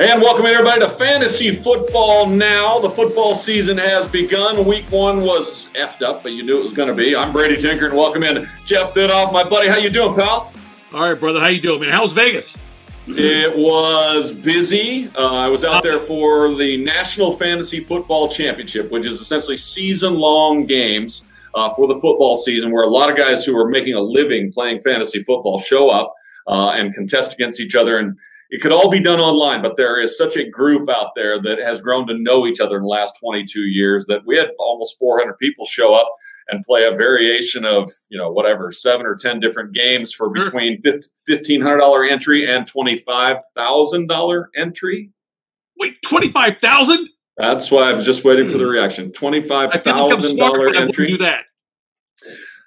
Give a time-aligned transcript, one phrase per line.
[0.00, 2.78] And welcome everybody to Fantasy Football Now.
[2.78, 4.64] The football season has begun.
[4.64, 7.16] Week one was effed up, but you knew it was going to be.
[7.16, 9.66] I'm Brady Tinker, and welcome in Jeff Thidoff, my buddy.
[9.66, 10.52] How you doing, pal?
[10.94, 11.40] All right, brother.
[11.40, 11.88] How you doing, man?
[11.88, 12.44] How's Vegas?
[13.08, 15.10] It was busy.
[15.16, 20.66] Uh, I was out there for the National Fantasy Football Championship, which is essentially season-long
[20.66, 21.24] games
[21.56, 24.52] uh, for the football season, where a lot of guys who are making a living
[24.52, 26.14] playing fantasy football show up
[26.46, 28.16] uh, and contest against each other and
[28.50, 31.58] it could all be done online, but there is such a group out there that
[31.58, 34.98] has grown to know each other in the last 22 years that we had almost
[34.98, 36.08] 400 people show up
[36.48, 40.82] and play a variation of you know whatever seven or ten different games for between
[41.26, 45.10] fifteen hundred dollar entry and twenty five thousand dollar entry.
[45.78, 47.08] Wait, twenty five thousand?
[47.36, 48.70] That's why I was just waiting for the hmm.
[48.70, 49.12] reaction.
[49.12, 51.08] Twenty five thousand dollar entry.
[51.08, 51.42] Do that.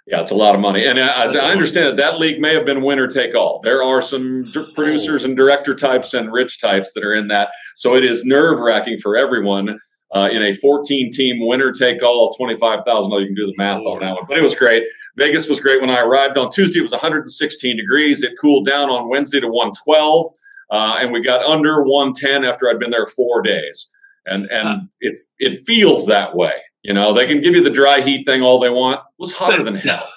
[0.07, 0.85] Yeah, it's a lot of money.
[0.85, 3.61] And as I understand it, that league may have been winner take all.
[3.63, 7.49] There are some producers and director types and rich types that are in that.
[7.75, 9.79] So it is nerve wracking for everyone
[10.13, 13.11] uh, in a 14 team winner take all, 25,000.
[13.11, 14.25] You can do the math on that one.
[14.27, 14.83] But it was great.
[15.17, 16.79] Vegas was great when I arrived on Tuesday.
[16.79, 18.23] It was 116 degrees.
[18.23, 20.27] It cooled down on Wednesday to 112.
[20.71, 23.89] Uh, and we got under 110 after I'd been there four days.
[24.25, 26.53] And and it it feels that way.
[26.83, 28.99] You know, they can give you the dry heat thing all they want.
[28.99, 30.07] It was hotter than hell.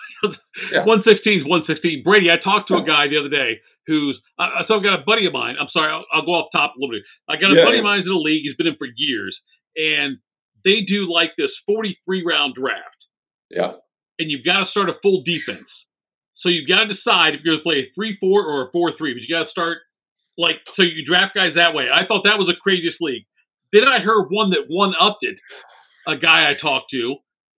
[0.72, 0.86] Yeah.
[0.86, 2.02] 116 is 116.
[2.02, 5.04] Brady, I talked to a guy the other day who's, uh, so I've got a
[5.04, 5.56] buddy of mine.
[5.60, 7.02] I'm sorry, I'll, I'll, go off top a little bit.
[7.28, 7.80] I got a yeah, buddy yeah.
[7.80, 8.42] of mine in the league.
[8.44, 9.36] He's been in for years.
[9.76, 10.18] And
[10.64, 12.80] they do like this 43 round draft.
[13.50, 13.72] Yeah.
[14.18, 15.68] And you've got to start a full defense.
[16.40, 18.70] So you've got to decide if you're going to play a 3 4 or a
[18.70, 19.12] 4 3.
[19.14, 19.78] But you got to start
[20.38, 21.88] like, so you draft guys that way.
[21.92, 23.24] I thought that was the craziest league.
[23.72, 25.36] Then I heard one that one upped it
[26.06, 27.16] a guy I talked to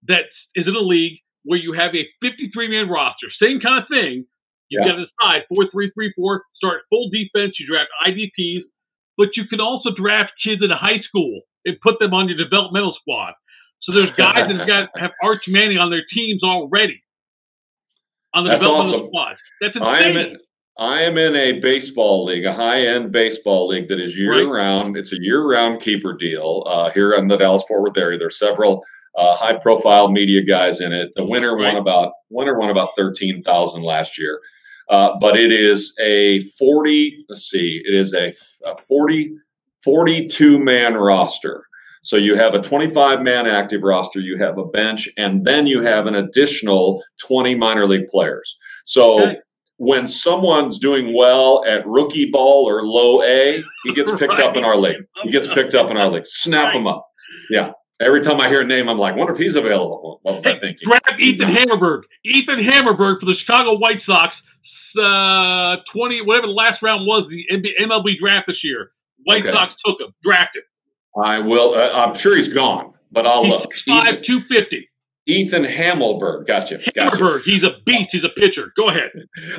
[0.08, 3.88] that is in a league where you have a 53 man roster, same kind of
[3.88, 4.26] thing.
[4.68, 4.88] You yeah.
[4.88, 6.42] got to decide four three three four.
[6.56, 7.54] Start full defense.
[7.58, 8.62] You draft IDPs,
[9.16, 12.94] but you can also draft kids in high school and put them on your developmental
[13.00, 13.34] squad.
[13.82, 17.00] So there's guys that got have Arch Manning on their teams already
[18.34, 19.08] on the That's developmental awesome.
[19.08, 19.36] squad.
[19.60, 19.94] That's insane.
[19.94, 20.36] I am in,
[20.78, 24.94] I am in a baseball league, a high-end baseball league that is year-round.
[24.94, 25.00] Right.
[25.00, 28.18] It's a year-round keeper deal uh, here in the Dallas Fort Worth area.
[28.18, 28.84] There's several
[29.16, 31.12] uh, high-profile media guys in it.
[31.16, 31.72] The winner right.
[31.72, 34.38] won about winner won about thirteen thousand last year,
[34.90, 37.24] uh, but it is a forty.
[37.30, 38.34] Let's see, it is a,
[38.66, 39.34] a 40,
[39.82, 41.64] 42 man roster.
[42.02, 45.80] So you have a 25 man active roster, you have a bench, and then you
[45.82, 48.58] have an additional 20 minor league players.
[48.84, 49.22] So.
[49.22, 49.36] Okay
[49.78, 54.40] when someone's doing well at rookie ball or low A, he gets picked right.
[54.40, 55.04] up in our league.
[55.22, 56.26] He gets picked up in our league.
[56.26, 56.76] Snap right.
[56.76, 57.06] him up.
[57.50, 57.72] Yeah.
[58.00, 60.20] Every time I hear a name, I'm like, wonder if he's available.
[60.22, 60.88] What was hey, I thinking?
[60.88, 62.02] Grab Ethan Hammerberg.
[62.24, 64.34] Ethan Hammerberg for the Chicago White Sox.
[64.98, 68.92] Uh, 20, whatever the last round was, the MLB draft this year.
[69.24, 69.52] White okay.
[69.52, 70.62] Sox took him, drafted.
[71.22, 71.74] I will.
[71.74, 73.70] Uh, I'm sure he's gone, but I'll he's look.
[73.86, 74.88] 5 250.
[75.26, 76.46] Ethan Hamelberg.
[76.46, 76.78] Gotcha.
[76.94, 77.16] gotcha.
[77.16, 77.42] Hammelberg.
[77.42, 78.08] He's a beast.
[78.12, 78.72] He's a pitcher.
[78.76, 79.10] Go ahead.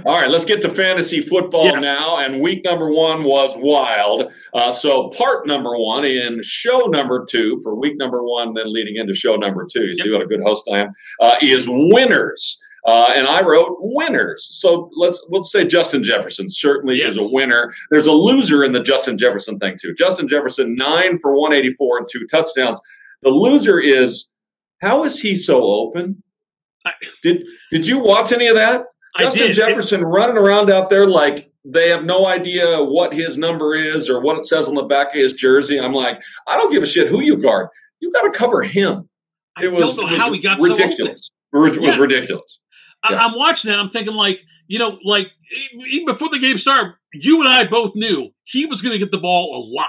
[0.06, 1.80] All right, let's get to fantasy football yeah.
[1.80, 2.18] now.
[2.20, 4.32] And week number one was wild.
[4.54, 8.96] Uh, so part number one in show number two for week number one, then leading
[8.96, 9.86] into show number two.
[9.86, 10.94] You see what a good host I am.
[11.20, 12.62] Uh, is winners.
[12.86, 14.48] Uh, and I wrote winners.
[14.50, 17.74] So let's let's say Justin Jefferson certainly is a winner.
[17.92, 19.94] There's a loser in the Justin Jefferson thing too.
[19.94, 22.80] Justin Jefferson nine for 184 and two touchdowns.
[23.24, 24.30] The loser is
[24.82, 26.24] how is he so open?
[27.24, 28.86] Did did you watch any of that?
[29.18, 33.76] Justin Jefferson it, running around out there like they have no idea what his number
[33.76, 35.80] is or what it says on the back of his jersey.
[35.80, 37.68] I'm like, I don't give a shit who you guard.
[38.00, 39.10] You got to cover him.
[39.62, 41.32] It was, it was ridiculous.
[41.54, 42.02] So it was yeah.
[42.02, 42.60] ridiculous.
[43.10, 43.18] Yeah.
[43.18, 43.80] I'm watching that.
[43.80, 45.28] I'm thinking like, you know, like
[45.92, 49.12] even before the game started, you and I both knew he was going to get
[49.12, 49.88] the ball a lot.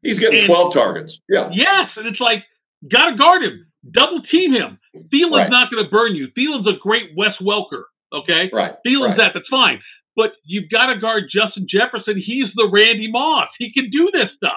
[0.00, 1.20] He's getting and, 12 targets.
[1.28, 1.50] Yeah.
[1.52, 2.42] Yes, and it's like
[2.90, 4.78] got to guard him double team him.
[5.12, 5.50] Thielen's right.
[5.50, 6.28] not going to burn you.
[6.36, 7.84] Thielen's a great Wes Welker.
[8.12, 8.74] Okay, right.
[8.86, 9.18] Thielen's right.
[9.18, 9.30] that.
[9.34, 9.80] That's fine.
[10.14, 12.22] But you've got to guard Justin Jefferson.
[12.24, 13.48] He's the Randy Moss.
[13.58, 14.52] He can do this stuff.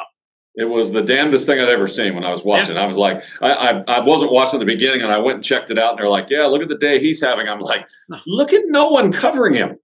[0.57, 2.75] It was the damnedest thing I'd ever seen when I was watching.
[2.75, 2.83] Yeah.
[2.83, 5.69] I was like, I, I, I, wasn't watching the beginning, and I went and checked
[5.69, 7.85] it out, and they're like, "Yeah, look at the day he's having." I'm like,
[8.25, 9.77] look at no one covering him.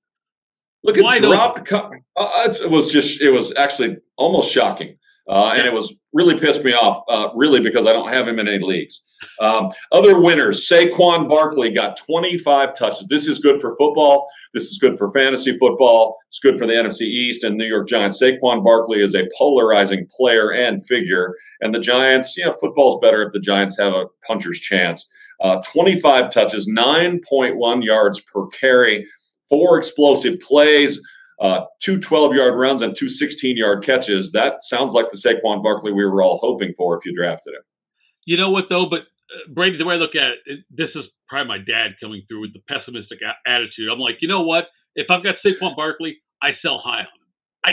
[0.84, 1.66] Look at Why dropped.
[1.66, 4.98] Co- uh, it was just, it was actually almost shocking,
[5.28, 7.04] uh, and it was really pissed me off.
[7.08, 9.02] Uh, really, because I don't have him in any leagues.
[9.40, 13.08] Um, other winners, Saquon Barkley got 25 touches.
[13.08, 14.28] This is good for football.
[14.54, 16.18] This is good for fantasy football.
[16.28, 18.22] It's good for the NFC East and New York Giants.
[18.22, 21.36] Saquon Barkley is a polarizing player and figure.
[21.62, 25.08] And the Giants, you know, football's better if the Giants have a puncher's chance.
[25.40, 29.08] Uh, 25 touches, 9.1 yards per carry,
[29.50, 31.00] four explosive plays.
[31.42, 34.32] Uh, two 12 yard runs and two 16 yard catches.
[34.32, 37.62] That sounds like the Saquon Barkley we were all hoping for if you drafted him.
[38.26, 38.86] You know what, though?
[38.90, 42.22] But uh, Brady, the way I look at it, this is probably my dad coming
[42.28, 43.90] through with the pessimistic a- attitude.
[43.92, 44.66] I'm like, you know what?
[44.96, 47.26] If I've got Saquon Barkley, I sell high on him.
[47.66, 47.72] I,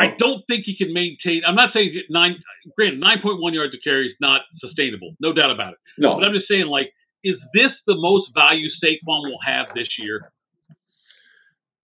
[0.00, 1.42] I, I don't think he can maintain.
[1.46, 2.36] I'm not saying nine.
[2.74, 5.78] Granted, 9.1 yards of carry is not sustainable, no doubt about it.
[5.98, 6.90] No, But I'm just saying, like,
[7.22, 10.32] is this the most value Saquon will have this year?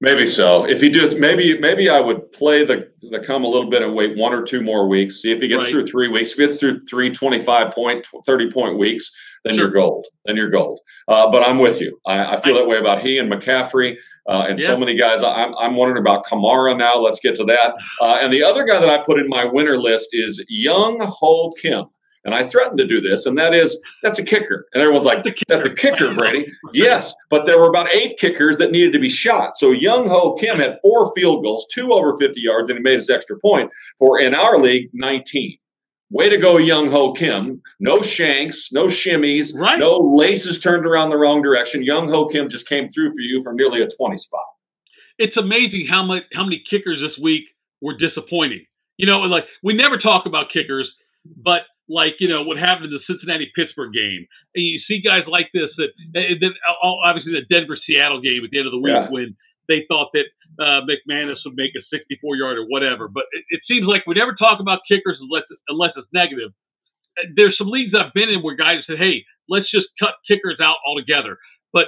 [0.03, 0.69] Maybe so.
[0.69, 3.95] If he does, maybe maybe I would play the the come a little bit and
[3.95, 5.23] wait one or two more weeks.
[5.23, 5.73] See if he gets Right.
[5.73, 6.33] through three weeks.
[6.33, 9.11] If he gets through three 25 point, 30 point weeks,
[9.45, 10.07] then you're gold.
[10.27, 10.81] Then you're gold.
[11.09, 11.99] Uh, but I'm with you.
[12.07, 13.97] I, I feel that way about he and McCaffrey
[14.29, 15.23] uh, and so many guys.
[15.23, 16.97] I'm, I'm wondering about Kamara now.
[16.97, 17.75] Let's get to that.
[18.01, 21.53] Uh, and the other guy that I put in my winner list is Young Ho
[21.61, 21.87] Kim.
[22.25, 24.67] And I threatened to do this, and that is that's a kicker.
[24.73, 26.47] And everyone's like, that's a kicker, Brady.
[26.73, 29.57] Yes, but there were about eight kickers that needed to be shot.
[29.57, 32.97] So Young Ho Kim had four field goals, two over 50 yards, and he made
[32.97, 35.59] his extra point for, in our league, 19.
[36.11, 37.61] Way to go, Young Ho Kim.
[37.81, 39.79] No shanks, no shimmies, Right.
[39.79, 41.83] no laces turned around the wrong direction.
[41.83, 44.45] Young Ho Kim just came through for you for nearly a 20 spot.
[45.19, 47.45] It's amazing how much how many kickers this week
[47.81, 48.65] were disappointing.
[48.99, 50.89] You know, like we never talk about kickers,
[51.37, 55.25] but like you know what happened in the Cincinnati Pittsburgh game, and you see guys
[55.27, 56.53] like this that, and then
[56.83, 59.09] obviously the Denver Seattle game at the end of the week Yeah.
[59.11, 59.37] when
[59.69, 60.25] they thought that
[60.59, 63.09] uh, McManus would make a 64 yard or whatever.
[63.09, 66.51] But it, it seems like we never talk about kickers unless unless it's negative.
[67.19, 70.59] Uh, There's some leagues I've been in where guys said, "Hey, let's just cut kickers
[70.61, 71.39] out altogether."
[71.73, 71.87] But,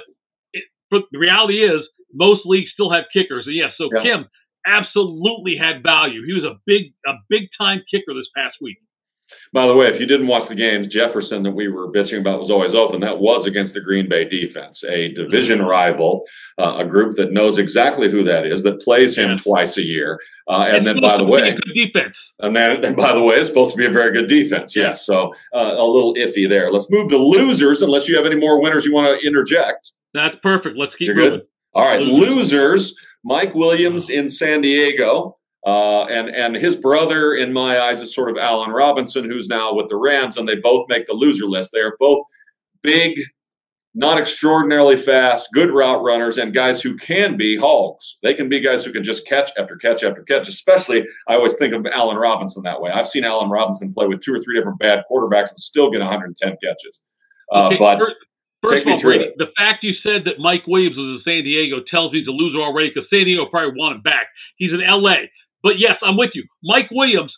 [0.53, 1.81] it, but the reality is,
[2.13, 3.45] most leagues still have kickers.
[3.45, 4.01] And yes, so Yeah.
[4.03, 4.25] Kim
[4.65, 6.25] absolutely had value.
[6.25, 8.77] He was a big a big time kicker this past week.
[9.53, 12.39] By the way, if you didn't watch the games, Jefferson that we were bitching about
[12.39, 12.99] was always open.
[13.01, 16.25] That was against the Green Bay defense, a division rival,
[16.57, 19.35] uh, a group that knows exactly who that is, that plays him Yeah.
[19.37, 20.19] twice a year.
[20.47, 22.15] Uh, and then, by the way, defense.
[22.39, 24.75] and then, and by the way, it's supposed to be a very good defense.
[24.75, 24.89] Yeah.
[24.89, 25.05] Yes.
[25.05, 26.71] So uh, a little iffy there.
[26.71, 29.91] Let's move to losers, unless you have any more winners you want to interject.
[30.13, 30.77] That's perfect.
[30.77, 31.39] Let's keep You're moving.
[31.39, 31.47] good?
[31.73, 32.51] All right, Losers.
[32.51, 32.95] losers.
[33.23, 35.35] Mike Williams in San Diego,
[35.65, 39.73] uh, and and his brother, in my eyes, is sort of Allen Robinson, who's now
[39.73, 41.71] with the Rams, and they both make the loser list.
[41.73, 42.23] They are both
[42.83, 43.19] big,
[43.95, 48.17] not extraordinarily fast, good route runners, and guys who can be hogs.
[48.21, 50.47] They can be guys who can just catch after catch after catch.
[50.47, 52.91] Especially, I always think of Allen Robinson that way.
[52.91, 55.99] I've seen Allen Robinson play with two or three different bad quarterbacks and still get
[55.99, 57.01] 110 catches.
[57.51, 58.15] Uh, Okay, but first,
[58.61, 59.33] first take me all, through it.
[59.37, 62.31] the fact you said that Mike Williams was in San Diego tells me he's a
[62.31, 64.27] loser already because San Diego probably want him back.
[64.57, 65.15] He's in LA.
[65.65, 66.43] But yes, I'm with you.
[66.63, 67.33] Mike Williams,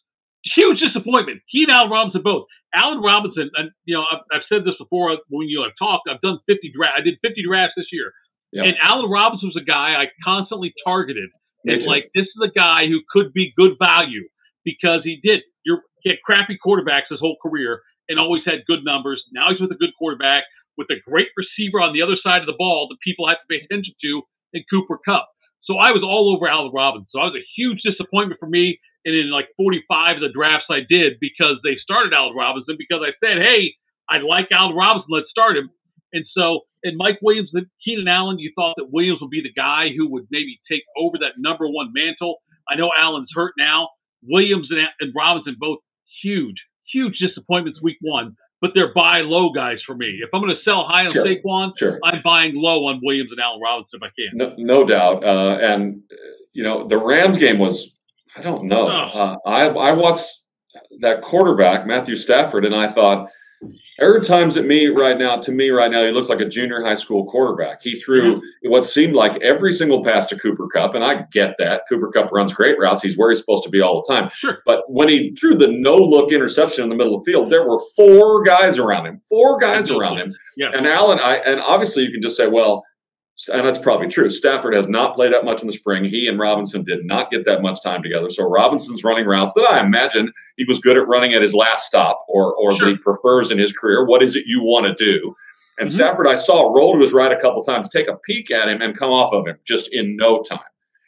[0.58, 1.40] huge disappointment.
[1.48, 2.46] He and Allen Robinson both.
[2.76, 6.10] Allen Robinson, and you know, I've, I've said this before when you have talked.
[6.12, 6.96] I've done 50 drafts.
[7.00, 8.12] I did 50 drafts this year,
[8.52, 8.64] Yeah.
[8.64, 11.30] and Allen Robinson was a guy I constantly targeted.
[11.64, 14.28] It's like this is a guy who could be good value
[14.66, 15.42] because he did.
[15.66, 19.24] You're, he had crappy quarterbacks his whole career and always had good numbers.
[19.34, 20.44] Now he's with a good quarterback
[20.78, 23.48] with a great receiver on the other side of the ball that people have to
[23.50, 24.22] pay attention to
[24.54, 25.28] in Cooper Kupp.
[25.68, 27.08] So I was all over Allen Robinson.
[27.12, 28.80] So I was a huge disappointment for me.
[29.06, 33.04] And in like 45 of the drafts I did because they started Allen Robinson because
[33.04, 33.76] I said, hey,
[34.10, 35.08] I like Allen Robinson.
[35.12, 35.70] Let's start him.
[36.14, 39.54] And so, and Mike Williams and Keenan Allen, you thought that Williams would be the
[39.54, 42.38] guy who would maybe take over that number one mantle.
[42.70, 43.90] I know Allen's hurt now.
[44.24, 45.80] Williams and, and Robinson both
[46.24, 46.58] huge,
[46.92, 50.20] huge disappointments week one, but they're buy low guys for me.
[50.22, 51.26] If I'm going to sell high on Sure.
[51.26, 52.00] Saquon, sure.
[52.04, 54.38] I'm buying low on Williams and Allen Robinson if I can.
[54.38, 55.24] No, no doubt.
[55.24, 56.02] Uh, and
[56.54, 57.92] you know, the Rams game was
[58.36, 58.88] I don't know.
[58.88, 59.20] Oh.
[59.20, 60.42] Uh, I I watched
[61.00, 63.30] that quarterback Matthew Stafford, and I thought
[64.00, 66.84] every times at me right now to me right now he looks like a junior
[66.84, 67.82] high school quarterback.
[67.82, 68.70] He threw mm-hmm.
[68.70, 72.32] what seemed like every single pass to Cooper Kupp, and I get that Cooper Kupp
[72.32, 73.02] runs great routes.
[73.02, 74.30] He's where he's supposed to be all the time.
[74.36, 74.60] Sure.
[74.66, 77.68] But when he threw the no look interception in the middle of the field, there
[77.68, 79.22] were four guys around him.
[79.30, 80.36] Four guys around him.
[80.56, 80.72] Yeah.
[80.74, 82.84] And Allen, I and obviously you can just say, well,
[83.54, 84.30] and that's probably true.
[84.30, 86.04] Stafford has not played that much in the spring.
[86.04, 88.30] He and Robinson did not get that much time together.
[88.30, 91.86] So Robinson's running routes that I imagine he was good at running at his last
[91.86, 94.06] stop or or that he prefers in his career.
[94.06, 95.36] What is it you want to do?
[95.80, 95.94] And Mhm.
[95.94, 98.82] Stafford, I saw roll to his right a couple times, take a peek at him,
[98.82, 100.60] and come off of him just in no time,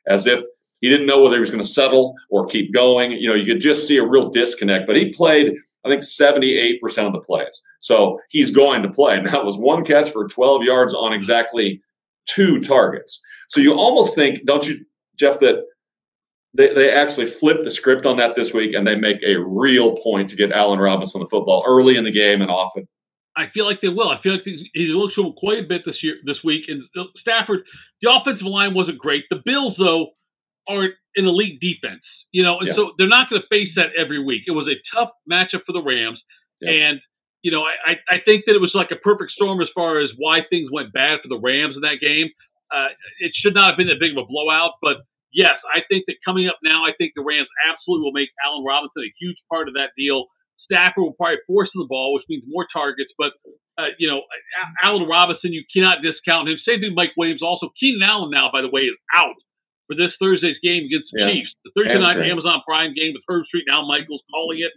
[0.05, 0.43] as if
[0.81, 3.11] he didn't know whether he was going to settle or keep going.
[3.13, 4.85] You know, you could just see a real disconnect.
[4.85, 7.61] But he played, I think, 78% of the plays.
[7.79, 9.17] So he's going to play.
[9.17, 11.81] And that was one catch for 12 yards on exactly
[12.35, 13.19] two targets.
[13.47, 14.85] So you almost think, don't you,
[15.17, 15.63] Jeff, that
[16.53, 19.97] they, they actually flip the script on that this week and they make a real
[19.97, 22.87] point to get Allen Robinson the football early in the game and often.
[23.35, 24.09] I feel like they will.
[24.09, 26.65] I feel like he's, he's looked to him quite a bit this year, this week.
[26.67, 27.61] And uh, Stafford,
[28.01, 29.25] the offensive line wasn't great.
[29.29, 30.07] The Bills, though,
[30.67, 32.75] are an elite defense, you know, and yeah.
[32.75, 34.43] so they're not going to face that every week.
[34.45, 36.21] It was a tough matchup for the Rams,
[36.59, 36.71] yeah.
[36.71, 37.01] and
[37.41, 40.09] you know, I, I think that it was like a perfect storm as far as
[40.17, 42.29] why things went bad for the Rams in that game.
[42.71, 44.97] Uh, it should not have been that big of a blowout, but
[45.33, 48.63] yes, I think that coming up now, I think the Rams absolutely will make Allen
[48.63, 50.25] Robinson a huge part of that deal.
[50.65, 53.11] Stafford will probably force the ball, which means more targets.
[53.17, 53.33] But
[53.77, 54.21] uh, you know,
[54.83, 56.57] Allen Robinson, you cannot discount him.
[56.67, 57.41] Same thing, Mike Williams.
[57.41, 59.35] Also, Keenan Allen now, by the way, is out
[59.87, 61.31] for this Thursday's game against the yeah.
[61.31, 61.49] Chiefs.
[61.65, 64.71] The Thursday night Amazon Prime game with Herbstreit now Michaels calling it,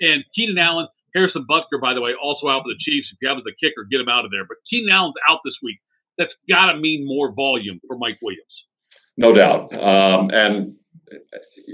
[0.00, 3.08] and Keenan Allen Harrison Butker, by the way, also out for the Chiefs.
[3.12, 4.44] If you have a kicker, get him out of there.
[4.46, 5.78] But Keenan Allen's out this week.
[6.18, 8.44] That's got to mean more volume for Mike Williams.
[9.16, 9.72] No doubt.
[9.74, 10.74] Um, and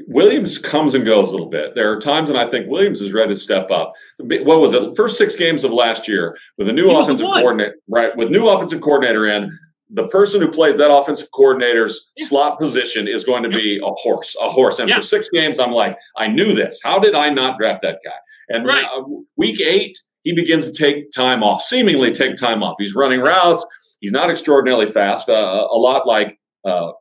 [0.07, 1.75] Williams comes and goes a little bit.
[1.75, 3.92] There are times when I think Williams is ready to step up.
[4.18, 4.97] What was it?
[4.97, 8.16] First six games of last year with a new he offensive coordinator, right?
[8.16, 9.57] With new offensive coordinator in,
[9.90, 12.26] the person who plays that offensive coordinator's yeah.
[12.26, 14.78] slot position is going to be a horse, a horse.
[14.78, 14.97] And yeah.
[14.97, 16.78] for six games, I'm like, I knew this.
[16.83, 18.11] How did I not draft that guy?
[18.49, 18.85] And right.
[18.85, 19.02] uh,
[19.37, 22.76] week eight, he begins to take time off, seemingly take time off.
[22.78, 23.64] He's running routes.
[24.00, 26.93] He's not extraordinarily fast, uh, a lot like uh,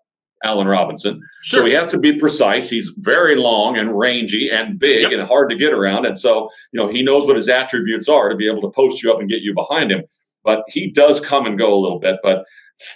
[0.44, 1.22] Allen Robinson.
[1.46, 1.62] Sure.
[1.62, 2.70] So he has to be precise.
[2.70, 5.12] He's very long and rangy and big yep.
[5.12, 6.06] and hard to get around.
[6.06, 9.04] And so, you know, he knows what his attributes are to be able to post
[9.04, 10.04] you up and get you behind him.
[10.44, 12.18] But he does come and go a little bit.
[12.24, 12.46] But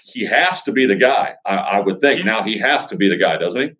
[0.03, 2.23] he has to be the guy, I, I would think.
[2.25, 3.71] Now he has to be the guy, doesn't he?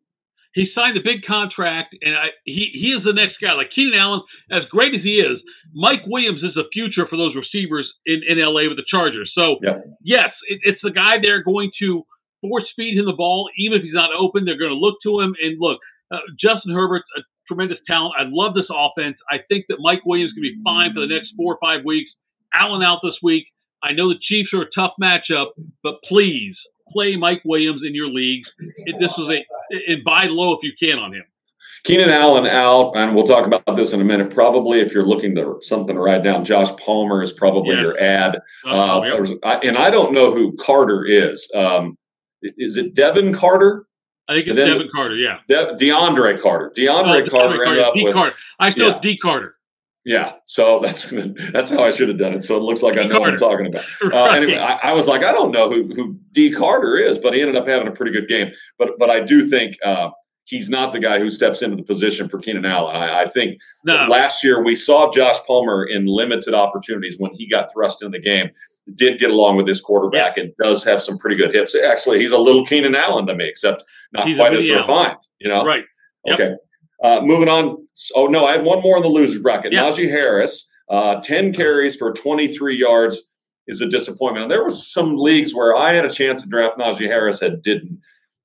[0.54, 3.54] He signed a big contract, and I, he he is the next guy.
[3.54, 5.40] Like Keenan Allen, as great as he is,
[5.74, 9.32] Mike Williams is the future for those receivers in, in LA with the Chargers.
[9.34, 9.58] So
[10.04, 12.04] yes, it, it's the guy they're going to
[12.42, 14.44] force feed him the ball, even if he's not open.
[14.44, 15.80] They're going to look to him and look.
[16.12, 18.16] Uh, Justin Herbert's a tremendous talent.
[18.20, 19.16] I love this offense.
[19.32, 22.12] I think that Mike Williams can be fine for the next four or five weeks.
[22.54, 23.46] Allen out this week.
[23.84, 25.48] I know the Chiefs are a tough matchup,
[25.82, 26.56] but please
[26.92, 28.54] play Mike Williams in your leagues.
[28.60, 31.24] It, this was a and buy low if you can on him.
[31.84, 34.30] Keenan Allen out, and we'll talk about this in a minute.
[34.30, 37.82] Probably, if you're looking to something to write down, Josh Palmer is probably yeah.
[37.82, 38.40] your ad.
[38.66, 39.02] Uh,
[39.64, 41.50] and I don't know who Carter is.
[41.56, 41.98] Um,
[42.42, 43.86] is it Devin Carter?
[44.30, 45.16] I think it's Devin Carter.
[45.16, 46.72] Yeah, De- DeAndre Carter.
[46.76, 48.04] DeAndre oh, Carter DeAndre ended up D.
[48.04, 48.14] with.
[48.14, 48.36] Carter.
[48.60, 48.92] I feel yeah.
[48.94, 49.56] it's D Carter.
[50.04, 51.06] Yeah, so that's
[51.52, 52.44] that's how I should have done it.
[52.44, 53.20] So it looks like I know Carter.
[53.20, 53.86] what I'm talking about.
[54.04, 54.44] Uh, right.
[54.44, 57.42] Anyway, I, I, was like, I don't know who who D Carter is, but he
[57.42, 58.52] ended up having a pretty good game.
[58.78, 60.10] But but I do think uh,
[60.46, 62.96] he's not the guy who steps into the position for Keenan Allen.
[62.96, 64.06] I, I think no.
[64.10, 68.20] last year we saw Josh Palmer in limited opportunities when he got thrust in the
[68.20, 68.50] game.
[68.96, 70.44] Did get along with this quarterback yeah.
[70.44, 71.76] and does have some pretty good hips.
[71.76, 75.18] Actually, he's a little Keenan Allen to me, except not he's quite as refined.
[75.40, 75.86] You know, right?
[76.26, 76.40] Yep.
[76.40, 76.56] Okay.
[77.02, 77.88] Uh, moving on.
[78.16, 79.74] Oh no, I had one more in the losers bracket.
[79.74, 79.84] Yeah.
[79.84, 83.24] Najee Harris, uh, ten carries for 23 yards
[83.68, 84.44] is a disappointment.
[84.44, 87.62] And there was some leagues where I had a chance to draft Najee Harris and
[87.62, 88.00] didn't,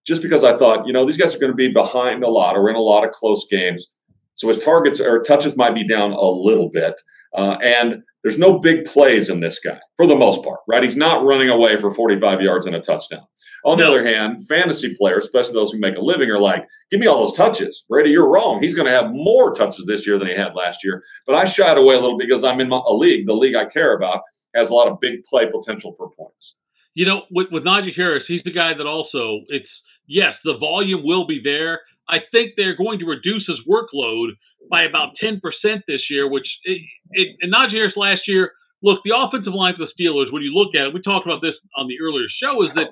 [0.06, 2.56] just because I thought, you know, these guys are going to be behind a lot
[2.56, 3.92] or in a lot of close games.
[4.34, 7.00] So his targets or touches might be down a little bit.
[7.34, 10.82] Uh, and there's no big plays in this guy for the most part, right?
[10.82, 13.24] He's not running away for 45 yards and a touchdown.
[13.64, 16.98] On the other hand, fantasy players, especially those who make a living, are like, give
[16.98, 17.84] me all those touches.
[17.88, 18.60] Brady, you're wrong.
[18.60, 21.04] He's going to have more touches this year than he had last year.
[21.24, 23.64] But I shied away a little because I'm in my, a league, the league I
[23.64, 24.22] care about,
[24.56, 26.56] has a lot of big play potential for points.
[26.94, 29.68] You know, with, with Najee Harris, he's the guy that also, it's,
[30.08, 31.82] yes, the volume will be there.
[32.08, 34.30] I think they're going to reduce his workload
[34.70, 35.40] by about 10%
[35.86, 36.82] this year, which, it,
[37.12, 40.52] it, and Najee Harris last year– look, the offensive line for the Steelers, when you
[40.52, 42.88] look at it, we talked about this on the earlier show, is that,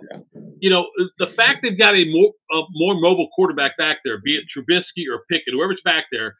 [0.59, 0.87] you know,
[1.19, 5.04] the fact they've got a more, a more mobile quarterback back there, be it Trubisky
[5.12, 6.37] or Pickett, whoever's back there,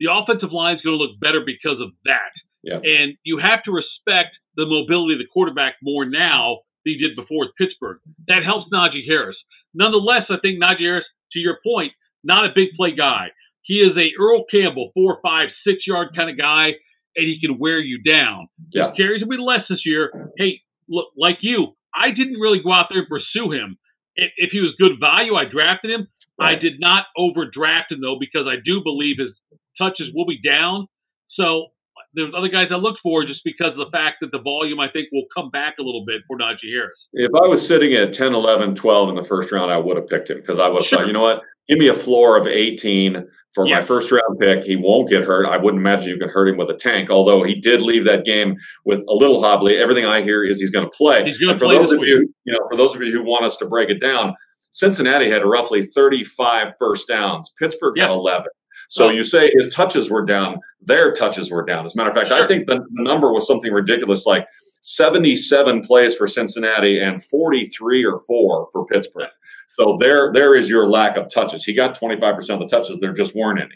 [0.00, 2.32] the offensive line is going to look better because of that.
[2.62, 2.80] Yeah.
[2.82, 7.16] And you have to respect the mobility of the quarterback more now than you did
[7.16, 7.98] before with Pittsburgh.
[8.28, 9.36] That helps Najee Harris.
[9.74, 11.92] Nonetheless, I think Najee Harris, to your point,
[12.24, 13.28] not a big play guy.
[13.66, 16.74] He is a Earl Campbell, four, five, six yard kind of guy
[17.16, 18.48] and he can wear you down.
[18.70, 18.88] Yeah.
[18.88, 20.30] His carries will be less this year.
[20.36, 23.78] Hey, look, like you, I didn't really go out there and pursue him.
[24.14, 26.06] If, if he was good value, I drafted him.
[26.38, 26.56] Right.
[26.56, 29.32] I did not overdraft him though because I do believe his
[29.78, 30.86] touches will be down.
[31.30, 31.68] So
[32.14, 34.88] there's other guys I look for just because of the fact that the volume I
[34.90, 36.98] think will come back a little bit for Najee Harris.
[37.12, 40.08] If I was sitting at 10, 11, 12 in the first round, I would have
[40.08, 40.98] picked him because I would have sure.
[40.98, 43.26] thought, you know what, give me a floor of 18
[43.56, 43.76] for yeah.
[43.76, 44.64] my first round pick.
[44.64, 45.46] He won't get hurt.
[45.46, 48.26] I wouldn't imagine you can hurt him with a tank, although he did leave that
[48.26, 49.78] game with a little hobbly.
[49.78, 51.24] Everything I hear is he's going to play.
[51.24, 53.46] He's going to play those of you, you know, for those of you who want
[53.46, 54.34] us to break it down,
[54.72, 57.50] Cincinnati had roughly 35 first downs.
[57.58, 58.08] Pittsburgh yeah.
[58.08, 58.44] had 11.
[58.90, 61.86] So you say his touches were down, their touches were down.
[61.86, 62.44] As a matter of fact, sure.
[62.44, 64.46] I think the number was something ridiculous like
[64.82, 69.30] 77 plays for Cincinnati and 43 or 4 for Pittsburgh.
[69.78, 71.64] So there, there is your lack of touches.
[71.64, 72.98] He got 25% of the touches.
[72.98, 73.74] There just weren't any.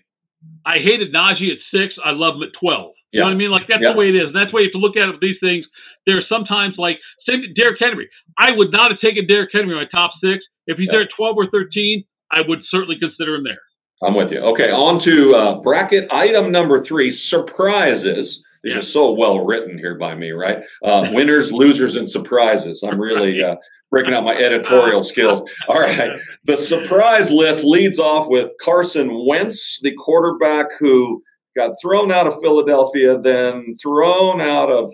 [0.64, 1.94] I hated Najee at six.
[2.04, 2.92] I love him at 12.
[3.12, 3.20] You yeah.
[3.20, 3.50] know what I mean?
[3.50, 3.92] Like that's yeah.
[3.92, 4.26] the way it is.
[4.28, 5.66] And that's the way you have to look at it with these things.
[6.06, 8.08] There's sometimes like same Derrick Henry.
[8.38, 10.44] I would not have taken Derrick Henry in my top six.
[10.66, 10.92] If he's yeah.
[10.92, 13.58] there at 12 or 13, I would certainly consider him there.
[14.02, 14.38] I'm with you.
[14.38, 18.42] Okay, on to uh, bracket item number three surprises.
[18.62, 18.78] These yeah.
[18.80, 20.64] are so well written here by me, right?
[20.82, 22.82] Uh, winners, losers, and surprises.
[22.82, 23.56] I'm really uh,
[23.90, 25.42] breaking out my editorial skills.
[25.68, 26.18] All right.
[26.44, 31.22] The surprise list leads off with Carson Wentz, the quarterback who
[31.56, 34.92] got thrown out of Philadelphia, then thrown out of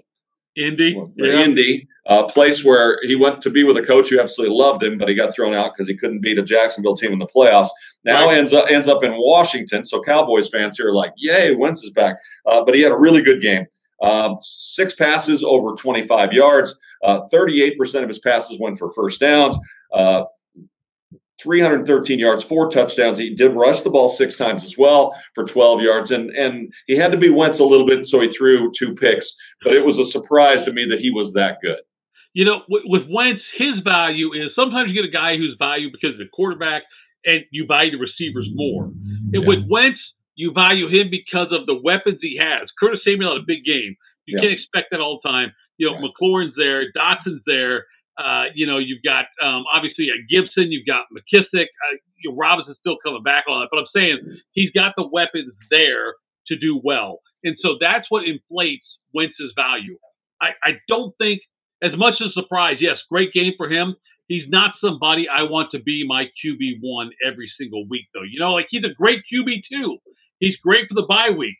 [0.56, 1.00] Indy.
[1.16, 1.40] Yeah.
[1.40, 4.96] Indy, a place where he went to be with a coach who absolutely loved him,
[4.96, 7.68] but he got thrown out because he couldn't beat a Jacksonville team in the playoffs.
[8.04, 8.38] Now right.
[8.38, 9.84] ends up ends up in Washington.
[9.84, 12.98] So Cowboys fans here are like, "Yay, Wentz is back!" Uh, but he had a
[12.98, 13.66] really good game.
[14.02, 16.74] Um, six passes over 25 yards.
[17.02, 19.56] Uh, 38% of his passes went for first downs.
[19.92, 20.24] Uh,
[21.40, 23.18] 313 yards, four touchdowns.
[23.18, 26.96] He did rush the ball six times as well for 12 yards, and and he
[26.96, 29.34] had to be Wentz a little bit, so he threw two picks.
[29.62, 31.80] But it was a surprise to me that he was that good.
[32.32, 35.90] You know, with, with Wentz, his value is sometimes you get a guy whose value
[35.90, 36.82] because of the quarterback,
[37.24, 38.84] and you value the receivers more.
[38.84, 39.48] And yeah.
[39.48, 39.98] with Wentz,
[40.36, 42.68] you value him because of the weapons he has.
[42.78, 43.96] Curtis Samuel had a big game.
[44.26, 44.42] You yeah.
[44.42, 45.52] can't expect that all the time.
[45.78, 47.86] You know, McLaurin's there, Dotson's there.
[48.18, 52.36] Uh, you know, you've got um, obviously a Gibson, you've got McKissic, uh, you know,
[52.36, 54.18] Robinson's still coming back on it, but I'm saying
[54.52, 56.14] he's got the weapons there
[56.48, 59.98] to do well, and so that's what inflates Wentz's value.
[60.40, 61.42] I, I don't think
[61.82, 62.76] as much as a surprise.
[62.80, 63.96] Yes, great game for him.
[64.28, 68.22] He's not somebody I want to be my QB one every single week, though.
[68.22, 69.98] You know, like he's a great QB two.
[70.40, 71.56] He's great for the bye week.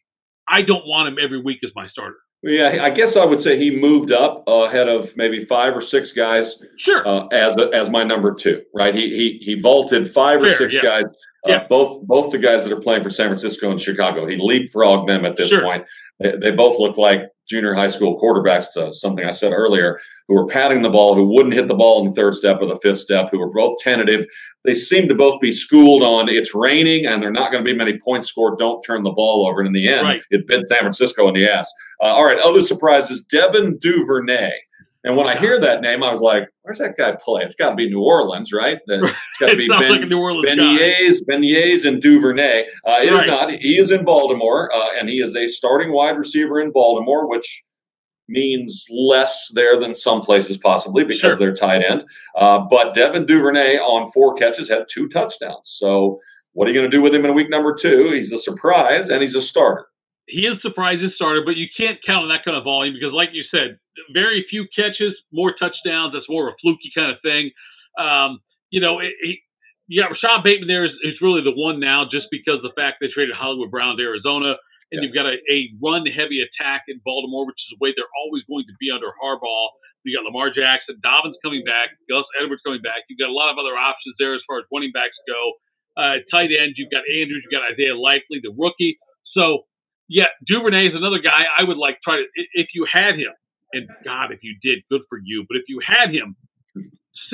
[0.49, 2.19] I don't want him every week as my starter.
[2.47, 6.13] Yeah, I guess I would say he moved up ahead of maybe five or six
[6.13, 6.63] guys.
[6.79, 7.07] Sure.
[7.07, 8.95] Uh, as a, as my number two, right?
[8.95, 10.83] He he he vaulted five Fair, or six yeah.
[10.83, 11.05] guys.
[11.05, 11.67] Uh, yeah.
[11.69, 14.27] Both both the guys that are playing for San Francisco and Chicago.
[14.27, 15.63] He leapfrogged them at this sure.
[15.63, 15.87] point.
[16.21, 20.35] They, they both look like junior high school quarterbacks to something I said earlier, who
[20.35, 22.77] were patting the ball, who wouldn't hit the ball in the third step or the
[22.77, 24.27] fifth step, who were both tentative.
[24.65, 27.77] They seem to both be schooled on it's raining and they're not going to be
[27.77, 28.59] many points scored.
[28.59, 29.61] Don't turn the ball over.
[29.61, 30.23] And in the end, right.
[30.31, 31.71] it bit San Francisco in the ass.
[32.03, 34.53] Uh, all right, other surprises Devin Duvernay.
[35.07, 37.43] And when I hear that name, I was like, "Where's that guy play?
[37.43, 38.81] It's got to be New Orleans, right?
[38.89, 42.65] It's got to be ben, like New Orleans Beignets, Beignets, and Duvernay.
[42.85, 43.21] Uh, it right.
[43.21, 43.51] is not.
[43.53, 47.65] He is in Baltimore, uh, and he is a starting wide receiver in Baltimore, which
[48.29, 51.37] means less there than some places possibly because sure.
[51.37, 52.03] they're tight end.
[52.35, 55.61] Uh, but Devin Duvernay on four catches had two touchdowns.
[55.65, 56.19] So
[56.53, 58.11] what are you going to do with him in week number two?
[58.11, 59.87] He's a surprise and he's a starter.
[60.27, 63.15] He is surprised as starter, but you can't count on that kind of volume because,
[63.15, 63.79] like you said,
[64.13, 66.13] very few catches, more touchdowns.
[66.13, 67.51] That's more of a fluky kind of thing.
[67.99, 69.39] Um, you know, it, it,
[69.87, 72.99] you got Rashod Bateman there is, is really the one now just because the fact
[73.01, 74.59] they traded Hollywood Brown to Arizona
[74.93, 75.07] and yeah.
[75.07, 78.43] you've got a, a run heavy attack in Baltimore, which is the way they're always
[78.47, 79.69] going to be under Harbaugh.
[80.07, 83.03] You got Lamar Jackson, Dobbins coming back, Gus Edwards coming back.
[83.11, 85.59] You've got a lot of other options there as far as running backs go.
[85.99, 89.03] Uh, tight end, you've got Andrews, you've got Isaiah Likely, the rookie.
[89.35, 89.67] So,
[90.09, 93.33] yeah, Duvernay is another guy I would like try to if you had him,
[93.73, 95.45] and God, if you did, good for you.
[95.49, 96.37] But if you had him,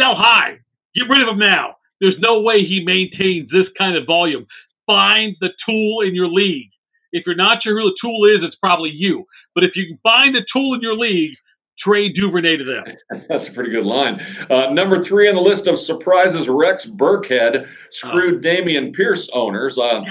[0.00, 0.58] sell high,
[0.94, 1.76] get rid of him now.
[2.00, 4.46] There's no way he maintains this kind of volume.
[4.87, 6.70] Find the tool in your league
[7.12, 9.26] if you're not sure who the tool is, it's probably you.
[9.54, 11.37] But if you find a tool in your league,
[11.82, 13.24] trade Duvernay to them.
[13.28, 14.24] That's a pretty good line.
[14.50, 18.48] Uh, number three on the list of surprises: Rex Burkhead screwed oh.
[18.48, 19.78] Dameon Pierce owners.
[19.78, 20.02] Uh,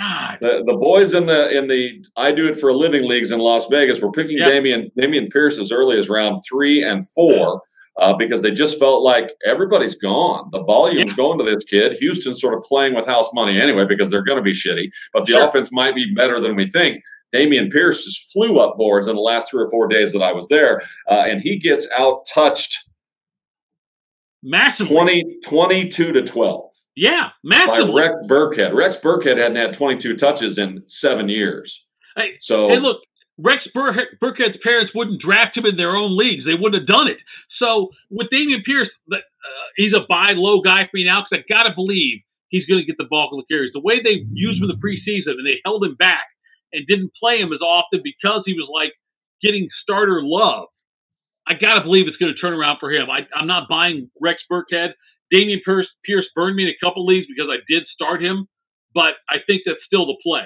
[0.42, 3.40] the, the boys in the in the I do it for a living leagues in
[3.40, 4.48] Las Vegas were picking yep.
[4.48, 7.62] Damian Dameon Pierce as early as round three and four
[7.98, 10.50] uh, because they just felt like everybody's gone.
[10.52, 11.16] The volume's yeah.
[11.16, 11.94] going to this kid.
[11.98, 15.26] Houston's sort of playing with house money anyway because they're going to be shitty, but
[15.26, 15.48] the sure.
[15.48, 17.02] offense might be better than we think.
[17.34, 20.34] Dameon Pierce just flew up boards in the last three or four days that I
[20.34, 22.78] was there, uh, and he gets out touched
[24.44, 26.72] massively 20, 22 to 12.
[26.96, 27.92] Yeah, massively.
[27.92, 28.74] By Rex Burkhead.
[28.74, 31.86] Rex Burkhead hadn't had 22 touches in seven years.
[32.16, 32.98] Hey, so, hey, look,
[33.38, 36.46] Rex Burkhead's parents wouldn't draft him in their own leagues.
[36.46, 37.18] They wouldn't have done it.
[37.60, 39.18] So with Dameon Pierce, uh,
[39.76, 42.82] he's a buy low guy for me now because I got to believe he's going
[42.82, 43.72] to get the bulk of the carries.
[43.74, 46.26] The way they used him in the preseason and they held him back
[46.74, 48.94] and didn't play him as often because he was like
[49.42, 50.68] getting starter love.
[51.48, 53.10] I got to believe it's going to turn around for him.
[53.10, 54.94] I, am not buying Rex Burkhead.
[55.34, 58.48] Dameon Pierce, Pierce burned me in a couple leagues because I did start him,
[58.94, 60.46] but I think that's still the play.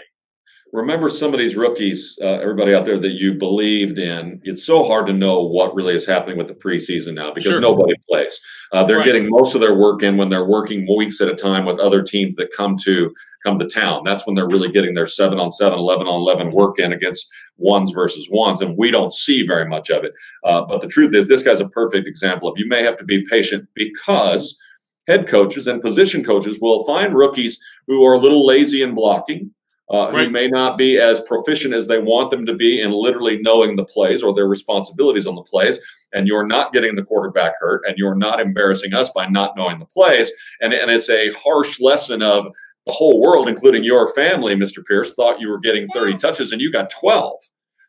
[0.73, 4.41] Remember some of these rookies, uh, everybody out there that you believed in.
[4.43, 7.61] It's so hard to know what really is happening with the preseason now because sure.
[7.61, 8.39] nobody plays.
[8.71, 9.05] Uh, they're right.
[9.05, 12.03] getting most of their work in when they're working weeks at a time with other
[12.03, 14.03] teams that come to come to town.
[14.03, 17.27] That's when they're really getting their seven on seven, 11 on 11 work in against
[17.57, 18.61] ones versus ones.
[18.61, 20.13] And we don't see very much of it.
[20.43, 23.03] Uh, but the truth is, this guy's a perfect example of you may have to
[23.03, 24.59] be patient because
[25.07, 29.51] head coaches and position coaches will find rookies who are a little lazy in blocking
[29.91, 30.25] uh, right.
[30.25, 33.75] who may not be as proficient as they want them to be in literally knowing
[33.75, 35.79] the plays or their responsibilities on the plays.
[36.13, 39.79] And you're not getting the quarterback hurt, and you're not embarrassing us by not knowing
[39.79, 40.31] the plays.
[40.61, 42.47] And, and it's a harsh lesson of
[42.85, 44.85] the whole world, including your family, Mr.
[44.85, 47.33] Pierce, thought you were getting 30 touches and you got 12.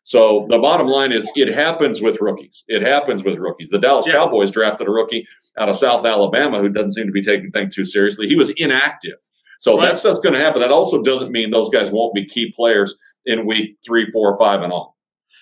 [0.03, 2.63] So the bottom line is it happens with rookies.
[2.67, 3.69] It happens with rookies.
[3.69, 4.13] The Dallas yeah.
[4.13, 7.75] Cowboys drafted a rookie out of South Alabama who doesn't seem to be taking things
[7.75, 8.27] too seriously.
[8.27, 9.17] He was inactive.
[9.59, 9.87] So right.
[9.87, 10.61] that stuff's going to happen.
[10.61, 14.61] That also doesn't mean those guys won't be key players in week three, four, five,
[14.61, 14.89] and on.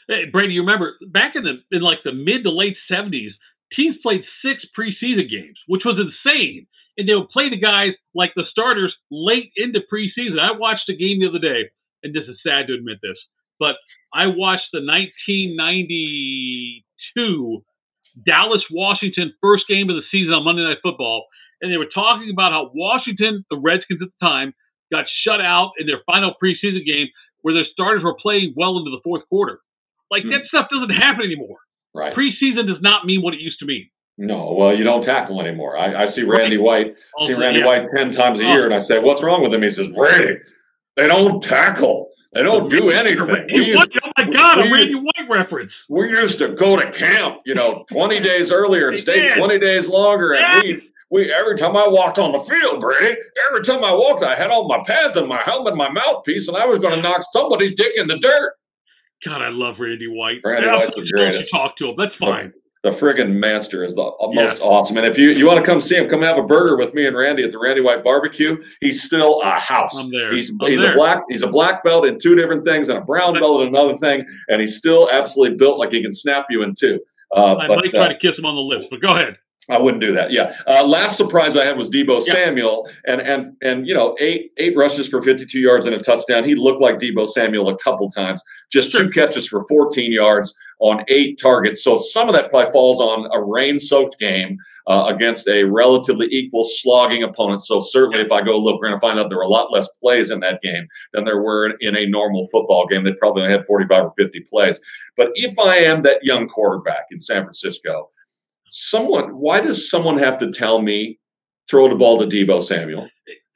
[0.08, 3.34] Hey, Brady, you remember back in the in like the mid to late seventies,
[3.74, 6.68] teams played six preseason games, which was insane.
[6.98, 10.40] And they would play the guys like the starters late into preseason.
[10.40, 11.70] I watched a game the other day,
[12.04, 13.18] and this is sad to admit this,
[13.60, 13.76] but
[14.14, 17.66] I watched the 1992
[18.26, 21.26] Dallas Washington first game of the season on Monday Night Football,
[21.62, 24.54] and they were talking about how Washington, the Redskins at the time,
[24.92, 27.08] got shut out in their final preseason game
[27.42, 29.60] where their starters were playing well into the fourth quarter.
[30.12, 30.32] Like mm.
[30.32, 31.58] that stuff doesn't happen anymore.
[31.94, 32.16] Right.
[32.16, 33.90] Preseason does not mean what it used to mean.
[34.18, 35.78] No, well, you don't tackle anymore.
[35.78, 36.88] I, I see Randy right.
[36.88, 37.66] White, see Randy yeah.
[37.66, 38.54] White ten times a oh.
[38.54, 40.40] year, and I say, "What's wrong with him?" He says, "Brady,
[40.96, 42.10] they don't tackle.
[42.32, 45.74] They don't do anything." Used, oh my God, a Randy White reference.
[45.90, 49.90] We used to go to camp, you know, twenty days earlier and stay twenty days
[49.90, 53.16] longer, and we we every time I walked on the field, Brady,
[53.50, 56.48] every time I walked, I had all my pads and my helmet, and my mouthpiece,
[56.48, 58.54] and I was going to knock somebody's dick in the dirt.
[59.24, 60.42] God, I love Randy White.
[60.44, 61.50] Randy White's the greatest.
[61.52, 61.96] Talk to him.
[61.98, 62.54] That's fine.
[62.84, 64.64] The, the friggin' monster is the most yeah.
[64.66, 64.98] awesome.
[64.98, 67.08] And if you, you want to come see him, come have a burger with me
[67.08, 68.62] and Randy at the Randy White Barbecue.
[68.82, 69.98] He's still a house.
[69.98, 70.32] I'm there.
[70.34, 70.94] He's I'm he's there.
[70.94, 73.70] a black he's a black belt in two different things and a brown belt in
[73.70, 77.00] another thing, and he's still absolutely built like he can snap you in two.
[77.36, 79.38] Uh, I but, might try uh, to kiss him on the lips, but go ahead.
[79.70, 80.32] I wouldn't do that.
[80.32, 80.56] Yeah.
[80.68, 82.34] Uh, last surprise I had was Deebo yeah.
[82.34, 86.44] Samuel, and and and you know eight eight rushes for 52 yards and a touchdown.
[86.44, 88.44] He looked like Deebo Samuel a couple times.
[88.72, 89.04] Just sure.
[89.04, 91.84] two catches for 14 yards on eight targets.
[91.84, 96.64] So some of that probably falls on a rain-soaked game uh, against a relatively equal
[96.64, 97.64] slogging opponent.
[97.64, 99.72] So certainly, if I go look, we're going to find out there were a lot
[99.72, 103.04] less plays in that game than there were in a normal football game.
[103.04, 104.80] They probably had 45 or 50 plays.
[105.18, 108.10] But if I am that young quarterback in San Francisco
[108.70, 111.20] someone why does someone have to tell me
[111.70, 113.08] throw the ball to Deebo Samuel?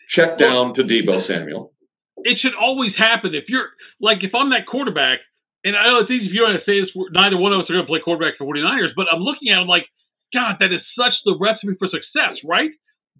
[0.08, 1.74] Check down to Deebo Samuel.
[2.18, 3.34] It should always happen.
[3.34, 3.70] If you're
[4.02, 5.20] like if I'm that quarterback,
[5.64, 7.74] and I know it's easy for you to say this, neither one of us are
[7.74, 9.86] going to play quarterback for 49ers, but I'm looking at him like,
[10.34, 12.72] God, that is such the recipe for success, right?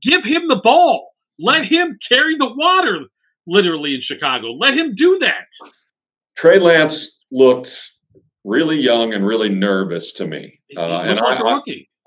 [0.04, 1.12] Give him the ball.
[1.38, 3.06] Let him carry the water,
[3.48, 4.52] literally in Chicago.
[4.54, 5.48] Let him do that.
[6.38, 7.78] Trey Lance looked
[8.46, 10.59] really young and really nervous to me.
[10.78, 11.62] Uh, and I, I,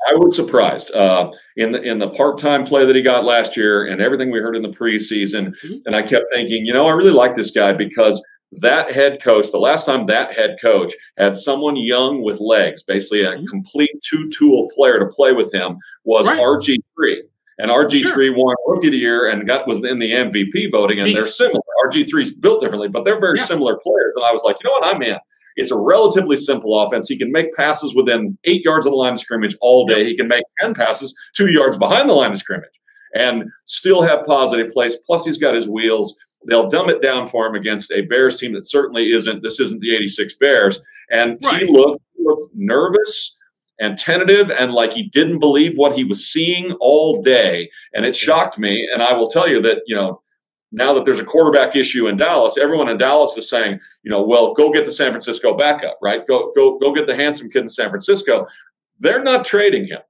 [0.09, 3.57] I, was surprised uh, in the in the part time play that he got last
[3.57, 5.55] year and everything we heard in the preseason.
[5.65, 5.79] Mm-hmm.
[5.87, 8.23] And I kept thinking, you know, I really like this guy because
[8.53, 13.23] that head coach, the last time that head coach had someone young with legs, basically
[13.23, 13.47] a mm-hmm.
[13.47, 16.39] complete two tool player to play with him, was right.
[16.39, 17.25] RG three.
[17.59, 18.37] And RG3 sure.
[18.37, 21.61] won Rookie of the Year and got was in the MVP voting, and they're similar.
[21.87, 23.45] RG3 is built differently, but they're very yeah.
[23.45, 24.15] similar players.
[24.17, 25.19] And I was like, you know what, I'm in.
[25.57, 27.09] It's a relatively simple offense.
[27.09, 30.05] He can make passes within eight yards of the line of scrimmage all day.
[30.05, 32.81] He can make 10 passes two yards behind the line of scrimmage
[33.15, 34.97] and still have positive plays.
[35.07, 36.17] Plus, he's got his wheels.
[36.49, 39.81] They'll dumb it down for him against a Bears team that certainly isn't, this isn't
[39.81, 40.81] the 86 Bears.
[41.11, 41.63] And right.
[41.63, 43.37] he looked, looked nervous
[43.79, 47.71] and tentative and like he didn't believe what he was seeing all day.
[47.93, 48.89] And it shocked me.
[48.93, 50.23] And I will tell you that, you know,
[50.73, 54.23] now that there's a quarterback issue in Dallas, everyone in Dallas is saying, you know,
[54.23, 56.27] well, go get the San Francisco backup, right?
[56.27, 58.47] Go go go get the handsome kid in San Francisco.
[58.99, 60.01] They're not trading him.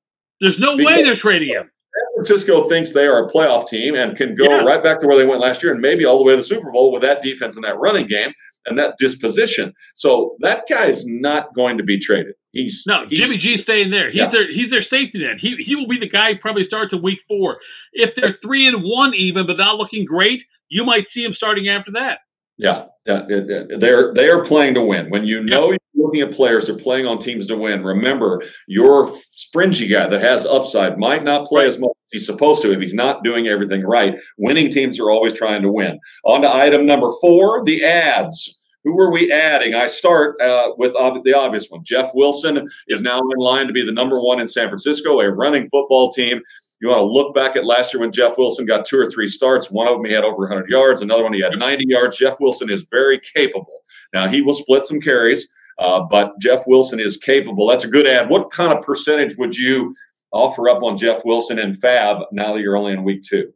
[0.40, 1.70] There's no way they're trading him.
[1.94, 4.62] San Francisco thinks they are a playoff team and can go yeah.
[4.62, 6.44] right back to where they went last year and maybe all the way to the
[6.44, 8.33] Super Bowl with that defense and that running game
[8.66, 9.75] and that disposition.
[9.94, 12.35] So that guy is not going to be traded.
[12.53, 14.11] He's no he's, Jimmy G's staying there.
[14.11, 14.31] He's yeah.
[14.31, 15.38] their he's their safety net.
[15.40, 17.59] He he will be the guy who probably starts in week four.
[17.92, 21.68] If they're three and one even, but not looking great, you might see them starting
[21.68, 22.18] after that.
[22.59, 25.11] Yeah, yeah, they're they are playing to win.
[25.11, 29.11] When you know you're looking at players are playing on teams to win, remember your
[29.31, 32.81] springy guy that has upside might not play as much as he's supposed to if
[32.81, 34.18] he's not doing everything right.
[34.38, 35.98] Winning teams are always trying to win.
[36.24, 38.59] On to item number four: the ads.
[38.85, 39.74] Who are we adding?
[39.74, 41.85] I start uh, with ob- the obvious one.
[41.85, 45.31] Jeff Wilson is now in line to be the number one in San Francisco, a
[45.31, 46.40] running football team.
[46.83, 49.29] You want to look back at last year when Jeff Wilson got two or three
[49.29, 49.71] starts.
[49.71, 52.18] One of them he had over 100 yards, another one he had 90 yards.
[52.18, 53.83] Jeff Wilson is very capable.
[54.12, 57.68] Now, he will split some carries, uh, but Jeff Wilson is capable.
[57.68, 58.29] That's a good ad.
[58.29, 59.95] What kind of percentage would you
[60.33, 63.53] offer up on Jeff Wilson and FAAB now that you're only in week two?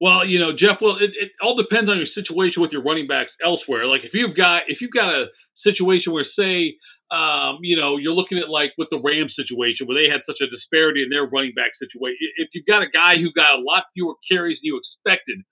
[0.00, 0.78] Well, you know, Jeff.
[0.80, 3.84] Well, it, it all depends on your situation with your running backs elsewhere.
[3.84, 5.26] Like if you've got if you've got a
[5.62, 6.74] situation where, say,
[7.12, 10.40] um, you know, you're looking at like with the Rams situation where they had such
[10.40, 12.16] a disparity in their running back situation.
[12.38, 15.44] If you've got a guy who got a lot fewer carries than you expected,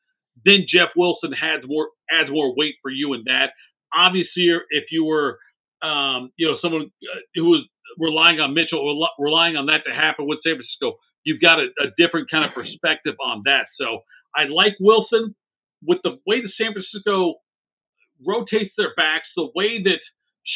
[0.44, 3.52] then Jeff Wilson has more adds more weight for you in that.
[3.92, 5.38] Obviously, if you were,
[5.82, 7.68] um, you know, someone uh, who was
[7.98, 11.66] relying on Mitchell or relying on that to happen with San Francisco, you've got a,
[11.84, 13.66] a different kind of perspective on that.
[13.78, 14.00] So
[14.34, 15.34] I like Wilson
[15.84, 17.34] with the way the San Francisco
[18.26, 20.00] rotates their backs, the way that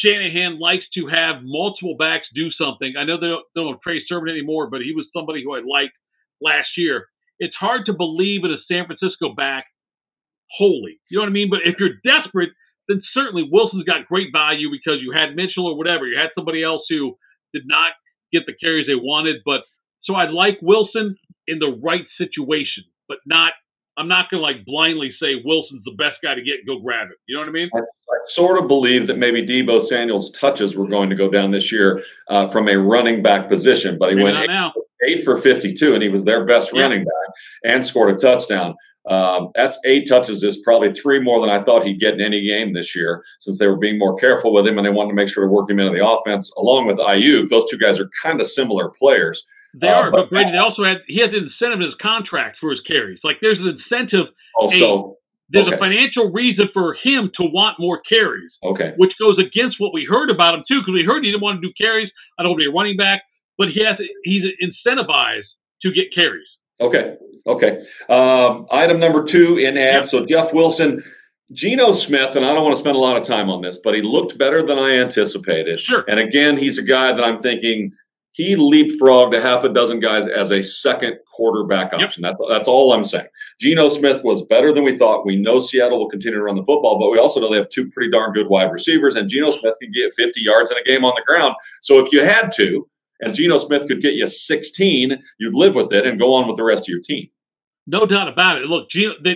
[0.02, 2.94] Shanahan likes to have multiple backs do something.
[2.98, 5.54] I know they don't, they don't have Trey Sermon anymore, but he was somebody who
[5.54, 5.94] I liked
[6.40, 7.06] last year.
[7.38, 9.66] It's hard to believe in a San Francisco back
[10.56, 11.00] wholly.
[11.10, 11.50] You know what I mean?
[11.50, 12.50] But if you're desperate,
[12.88, 16.06] then certainly Wilson's got great value because you had Mitchell or whatever.
[16.06, 17.16] You had somebody else who
[17.52, 17.92] did not
[18.32, 19.36] get the carries they wanted.
[19.44, 19.62] But
[20.04, 23.52] so I like Wilson in the right situation, but not
[23.96, 26.80] I'm not going to like blindly say Wilson's the best guy to get and go
[26.80, 27.16] grab it.
[27.26, 27.70] You know what I mean?
[27.74, 31.50] I, I sort of believe that maybe Deebo Samuel's touches were going to go down
[31.50, 35.36] this year uh, from a running back position, but he maybe went eight, eight, for
[35.36, 36.82] 52, and he was their best yeah.
[36.82, 38.74] running back and scored a touchdown.
[39.06, 42.44] Um, that's eight touches is probably three more than I thought he'd get in any
[42.46, 45.14] game this year since they were being more careful with him and they wanted to
[45.14, 47.50] make sure to work him into the offense along with Aiyuk.
[47.50, 49.44] Those two guys are kind of similar players.
[49.80, 51.94] They uh, are, but, but Brady, they also had he has an incentive in his
[52.00, 53.18] contract for his carries.
[53.24, 54.26] Like there's an incentive.
[54.56, 55.18] Also, oh,
[55.50, 55.76] there's okay.
[55.76, 58.52] a financial reason for him to want more carries.
[58.62, 58.94] Okay.
[58.96, 61.60] Which goes against what we heard about him too, because we heard he didn't want
[61.60, 62.10] to do carries.
[62.38, 63.22] I don't want to be a running back,
[63.58, 65.50] but he has he's incentivized
[65.82, 66.46] to get carries.
[66.80, 67.16] Okay.
[67.46, 67.84] Okay.
[68.08, 69.94] Um, item number two in ad.
[69.94, 70.06] Yep.
[70.06, 71.02] So Jeff Wilson.
[71.52, 73.94] Geno Smith, and I don't want to spend a lot of time on this, but
[73.94, 75.78] he looked better than I anticipated.
[75.80, 76.02] Sure.
[76.08, 77.92] And again, he's a guy that I'm thinking
[78.34, 82.24] he leapfrogged a half a dozen guys as a second quarterback option.
[82.24, 82.36] Yep.
[82.38, 83.28] That, that's all I'm saying.
[83.60, 85.24] Geno Smith was better than we thought.
[85.24, 87.68] We know Seattle will continue to run the football, but we also know they have
[87.68, 90.82] two pretty darn good wide receivers, and Geno Smith can get 50 yards in a
[90.82, 91.54] game on the ground.
[91.82, 92.88] So if you had to,
[93.20, 96.56] and Geno Smith could get you 16, you'd live with it and go on with
[96.56, 97.28] the rest of your team.
[97.86, 98.64] No doubt about it.
[98.64, 99.34] Look, Geno, they,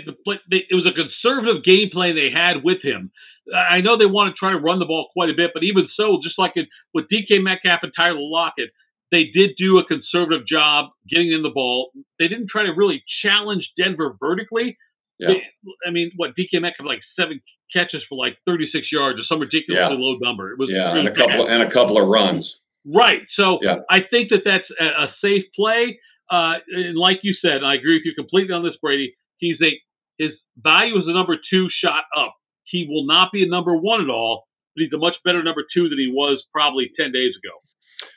[0.51, 3.13] they, it was a conservative game plan they had with him.
[3.55, 5.89] I know they want to try to run the ball quite a bit, but even
[5.97, 8.71] so, just like it, with DK Metcalf and Tyler Lockett,
[9.11, 11.91] they did do a conservative job getting in the ball.
[12.19, 14.77] They didn't try to really challenge Denver vertically.
[15.19, 15.29] Yeah.
[15.29, 15.43] They,
[15.87, 17.41] I mean, what DK Metcalf like seven
[17.73, 20.01] catches for like 36 yards or some ridiculously yeah.
[20.01, 20.53] low number.
[20.53, 22.61] It was yeah, really and a couple and a couple of runs.
[22.87, 23.23] Right.
[23.37, 23.79] So yeah.
[23.91, 25.99] I think that that's a, a safe play.
[26.31, 29.15] Uh, and like you said, I agree with you completely on this, Brady.
[29.39, 29.73] He's a
[30.19, 32.35] his value is a number two shot up.
[32.65, 34.45] He will not be a number one at all,
[34.75, 37.55] but he's a much better number two than he was probably 10 days ago.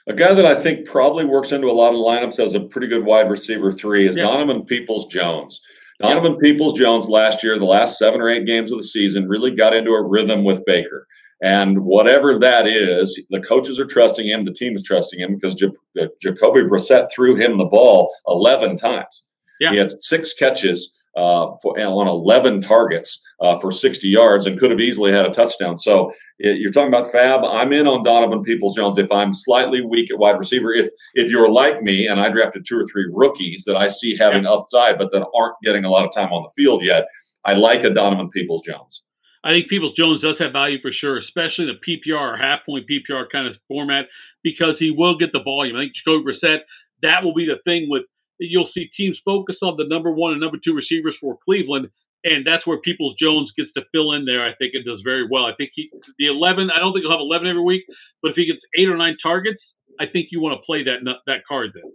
[0.07, 2.87] A guy that I think probably works into a lot of lineups as a pretty
[2.87, 4.23] good wide receiver three is yeah.
[4.23, 5.61] Donovan Peoples Jones.
[5.99, 6.51] Donovan yeah.
[6.51, 9.75] Peoples Jones last year, the last seven or eight games of the season, really got
[9.75, 11.07] into a rhythm with Baker.
[11.43, 15.61] And whatever that is, the coaches are trusting him, the team is trusting him because
[15.99, 19.23] uh, Jacoby Brissett threw him the ball 11 times.
[19.59, 19.71] Yeah.
[19.71, 24.71] He had six catches uh, for, on 11 targets uh, for 60 yards and could
[24.71, 25.75] have easily had a touchdown.
[25.75, 27.47] So it, you're talking about FAAB.
[27.51, 30.73] I'm in on Donovan Peoples Jones if I'm slightly weak at wide receiver.
[30.73, 34.15] If if you're like me and I drafted two or three rookies that I see
[34.17, 34.51] having yeah.
[34.51, 37.05] upside but that aren't getting a lot of time on the field yet,
[37.43, 39.03] I like a Donovan Peoples Jones.
[39.43, 41.79] I think Peoples Jones does have value for sure, especially the
[42.13, 44.05] PPR or half point PPR kind of format
[44.43, 45.75] because he will get the volume.
[45.75, 46.59] I think Jacoby Brissett,
[47.01, 48.03] that will be the thing with
[48.49, 51.89] you'll see teams focus on the number one and number two receivers for Cleveland,
[52.23, 54.45] and that's where Peoples Jones gets to fill in there.
[54.45, 55.45] I think it does very well.
[55.45, 56.69] I think he the eleven.
[56.71, 57.83] I don't think he'll have eleven every week,
[58.21, 59.61] but if he gets eight or nine targets,
[59.99, 61.91] I think you want to play that that card then.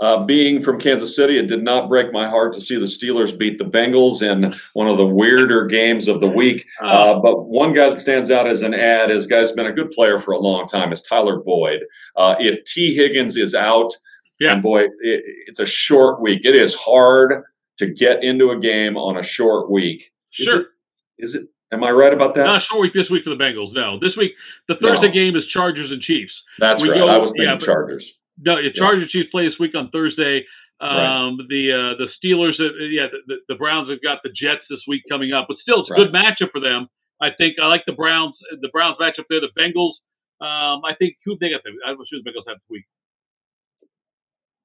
[0.00, 3.38] Uh, being from Kansas City, it did not break my heart to see the Steelers
[3.38, 6.64] beat the Bengals in one of the weirder games of the week.
[6.82, 9.72] Uh, uh but one guy that stands out as an ad, is guy's been a
[9.72, 11.80] good player for a long time, is Tyler Boyd.
[12.16, 13.92] Uh, if Tee Higgins is out,
[14.40, 14.52] yeah.
[14.52, 16.40] And boy, it, it's a short week.
[16.44, 17.44] It is hard
[17.78, 20.12] to get into a game on a short week.
[20.38, 20.60] Is sure.
[20.60, 20.66] It,
[21.18, 22.44] is it Am I right about that?
[22.44, 23.72] Not a short week this week for the Bengals.
[23.72, 24.32] No, this week
[24.66, 25.12] the Thursday no.
[25.12, 26.32] game is Chargers and Chiefs.
[26.58, 26.98] That's we right.
[26.98, 28.14] Go, I was thinking yeah, Chargers.
[28.38, 29.20] No, the Chargers yeah.
[29.20, 30.44] Chiefs play this week on Thursday.
[30.80, 31.46] Um, right.
[31.48, 35.02] The uh, the Steelers, uh, yeah, the, the, Browns have got the Jets this week
[35.08, 36.10] coming up, but still, it's a right.
[36.10, 36.88] good matchup for them.
[37.20, 38.34] I think I like the Browns.
[38.60, 39.40] The Browns matchup there.
[39.40, 39.92] The Bengals.
[40.40, 41.62] Um, I think who they got.
[41.62, 42.84] The, I don't know who the Bengals have this week.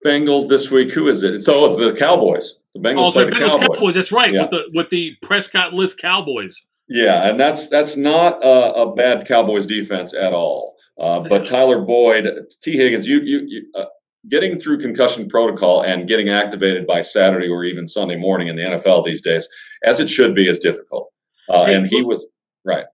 [0.06, 0.94] Bengals this week.
[0.94, 1.42] Who is it?
[1.42, 2.60] So it's the Cowboys.
[2.74, 3.68] The Bengals oh, play the, the Cowboys.
[3.80, 3.96] Cowboys.
[3.96, 4.34] That's right.
[4.34, 4.42] Yeah.
[4.44, 6.52] With the with the Prescott list Cowboys.
[6.88, 10.76] Yeah, and that's that's not a, a bad Cowboys defense at all.
[11.00, 12.30] Uh, but Tyler Boyd,
[12.62, 13.86] Tee Higgins, you you, you uh,
[14.30, 18.64] getting through concussion protocol and getting activated by Saturday or even Sunday morning in the
[18.64, 19.48] NFL these days,
[19.84, 21.12] as it should be, is difficult.
[21.50, 22.26] Uh, and he was
[22.64, 22.86] right.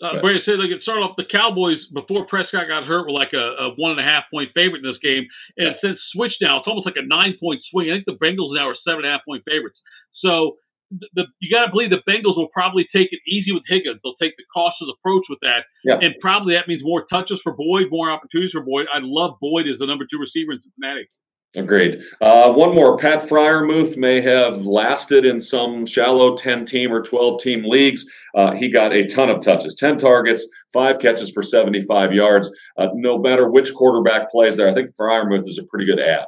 [0.00, 3.32] Uh, Brady said like it started off the Cowboys before Prescott got hurt were like
[3.34, 5.80] a, a one and a half point favorite in this game, and yeah.
[5.82, 7.90] since switched now, it's almost like a nine point swing.
[7.90, 9.76] I think the Bengals now are seven and a half point favorites.
[10.24, 10.56] So
[10.90, 14.00] the, you got to believe the Bengals will probably take it easy with Higgins.
[14.02, 16.00] They'll take the cautious approach with that, yeah.
[16.00, 18.86] and probably that means more touches for Boyd, more opportunities for Boyd.
[18.92, 21.08] I love Boyd as the number two receiver in Cincinnati.
[21.56, 22.00] Agreed.
[22.20, 22.96] Uh, one more.
[22.96, 28.04] Pat Freiermuth may have lasted in some shallow 10 team or 12 team leagues.
[28.36, 32.48] Uh, he got a ton of touches 10 targets, five catches for 75 yards.
[32.76, 36.26] Uh, no matter which quarterback plays there, I think Freiermuth is a pretty good ad.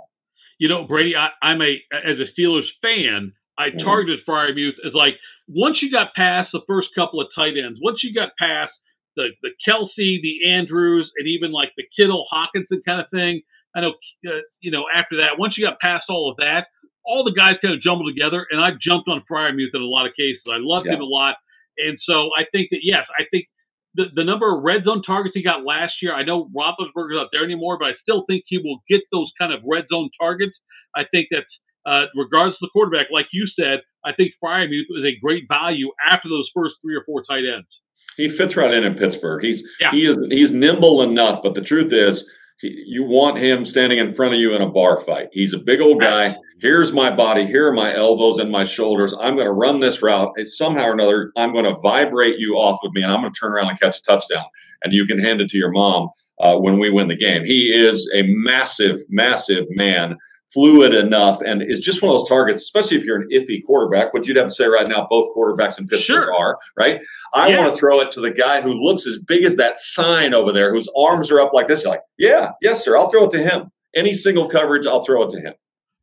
[0.58, 3.84] You know, Brady, I, am a, as a Steelers fan, I mm-hmm.
[3.84, 5.14] targeted Freiermuth as like
[5.46, 8.72] once you got past the first couple of tight ends, once you got past
[9.16, 13.42] the the Kelce, the Andrews, and even like the Kittle Hockenson kind of thing.
[13.74, 13.94] I know,
[14.26, 16.66] uh, you know, after that, once you got past all of that,
[17.04, 20.06] all the guys kind of jumbled together, and I jumped on Freiermuth in a lot
[20.06, 20.42] of cases.
[20.46, 20.94] I loved yeah.
[20.94, 21.36] him a lot,
[21.78, 23.46] and so I think that yes, I think
[23.94, 26.14] the, the number of red zone targets he got last year.
[26.14, 29.52] I know Roethlisberger's not there anymore, but I still think he will get those kind
[29.52, 30.52] of red zone targets.
[30.94, 31.46] I think that's
[31.86, 35.90] uh, regardless of the quarterback, like you said, I think Freiermuth is a great value
[36.10, 37.68] after those first three or four tight ends.
[38.16, 39.42] He fits right in in Pittsburgh.
[39.42, 39.90] He's yeah.
[39.90, 42.28] he is he's nimble enough, but the truth is,
[42.62, 45.28] he, you want him standing in front of you in a bar fight.
[45.32, 46.36] He's a big old guy.
[46.60, 47.44] Here's my body.
[47.44, 49.12] Here are my elbows and my shoulders.
[49.20, 50.32] I'm going to run this route.
[50.36, 53.32] It's somehow or another, I'm going to vibrate you off of me, and I'm going
[53.32, 54.44] to turn around and catch a touchdown.
[54.84, 57.44] And you can hand it to your mom uh, when we win the game.
[57.44, 60.16] He is a massive, massive man
[60.52, 64.12] fluid enough and is just one of those targets, especially if you're an iffy quarterback,
[64.12, 66.34] what you'd have to say right now, both quarterbacks in Pittsburgh sure.
[66.34, 67.00] are, right?
[67.34, 67.58] I yeah.
[67.58, 70.52] want to throw it to the guy who looks as big as that sign over
[70.52, 71.82] there, whose arms are up like this.
[71.82, 73.70] You're like, yeah, yes, sir, I'll throw it to him.
[73.94, 75.54] Any single coverage, I'll throw it to him.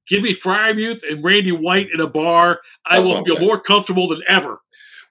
[0.09, 2.59] Give me Freiermuth and Randy White in a bar.
[2.85, 3.47] I will feel saying.
[3.47, 4.59] more comfortable than ever.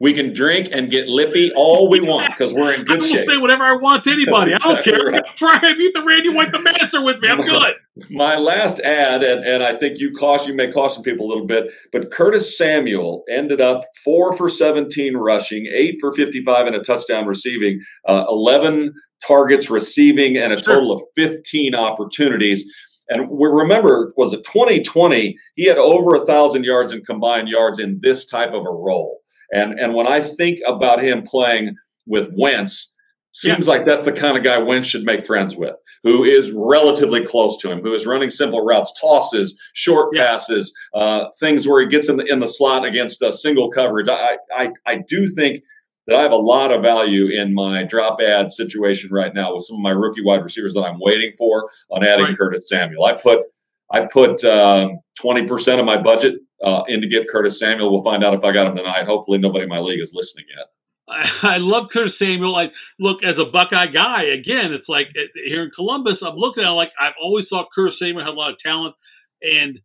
[0.00, 3.28] We can drink and get lippy all we want because we're in good I shape.
[3.28, 4.52] say whatever I want to anybody.
[4.52, 5.12] Exactly I don't care.
[5.12, 5.24] Right.
[5.38, 7.28] Try beat the Randy White the Manster with me.
[7.28, 7.74] I'm good.
[8.08, 11.46] My last ad, and, and I think you caution you may caution people a little
[11.46, 16.80] bit, but Curtis Samuel ended up four for 17 rushing, eight for 55 and a
[16.80, 18.94] touchdown receiving, uh, 11
[19.26, 22.64] targets receiving, and a total of 15 opportunities.
[23.08, 25.36] And we remember, was it 2020?
[25.54, 29.17] He had over a thousand yards in combined yards in this type of a role.
[29.52, 32.94] And and when I think about him playing with Wentz,
[33.32, 33.72] seems yeah.
[33.72, 37.56] like that's the kind of guy Wentz should make friends with, who is relatively close
[37.58, 40.26] to him, who is running simple routes, tosses, short yeah.
[40.26, 44.08] passes, uh, things where he gets in the in the slot against a single coverage.
[44.08, 45.62] I, I I do think
[46.06, 49.64] that I have a lot of value in my drop ad situation right now with
[49.64, 52.36] some of my rookie wide receivers that I'm waiting for on adding right.
[52.36, 53.04] Curtis Samuel.
[53.04, 53.42] I put
[53.90, 57.92] I put um, twenty um, percent of my budget uh, in to get Curtis Samuel.
[57.92, 59.06] We'll find out if I got him tonight.
[59.06, 60.66] Hopefully, nobody in my league is listening yet.
[61.08, 62.56] I, I love Curtis Samuel.
[62.56, 62.66] I
[62.98, 64.24] look as a Buckeye guy.
[64.24, 67.96] Again, it's like uh, here in Columbus, I'm looking at like I've always thought Curtis
[68.00, 68.94] Samuel had a lot of talent,
[69.42, 69.76] and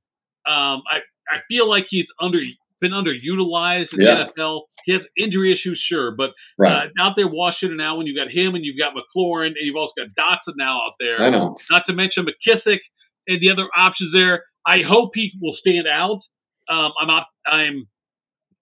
[0.46, 2.40] um, I I feel like he's under
[2.84, 4.26] been underutilized in yeah.
[4.36, 4.62] the NFL.
[4.86, 6.90] He has injury issues, sure, but right.
[6.90, 9.78] uh, out there Washington now, when you've got him and you've got McLaurin and you've
[9.78, 11.22] also got Dotson now out there.
[11.22, 11.58] I know.
[11.72, 12.80] Not to mention McKissic
[13.28, 14.44] and the other options there.
[14.68, 16.20] I hope he will stand out.
[16.70, 17.88] Um, I'm op- I'm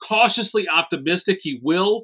[0.07, 2.03] cautiously optimistic he will,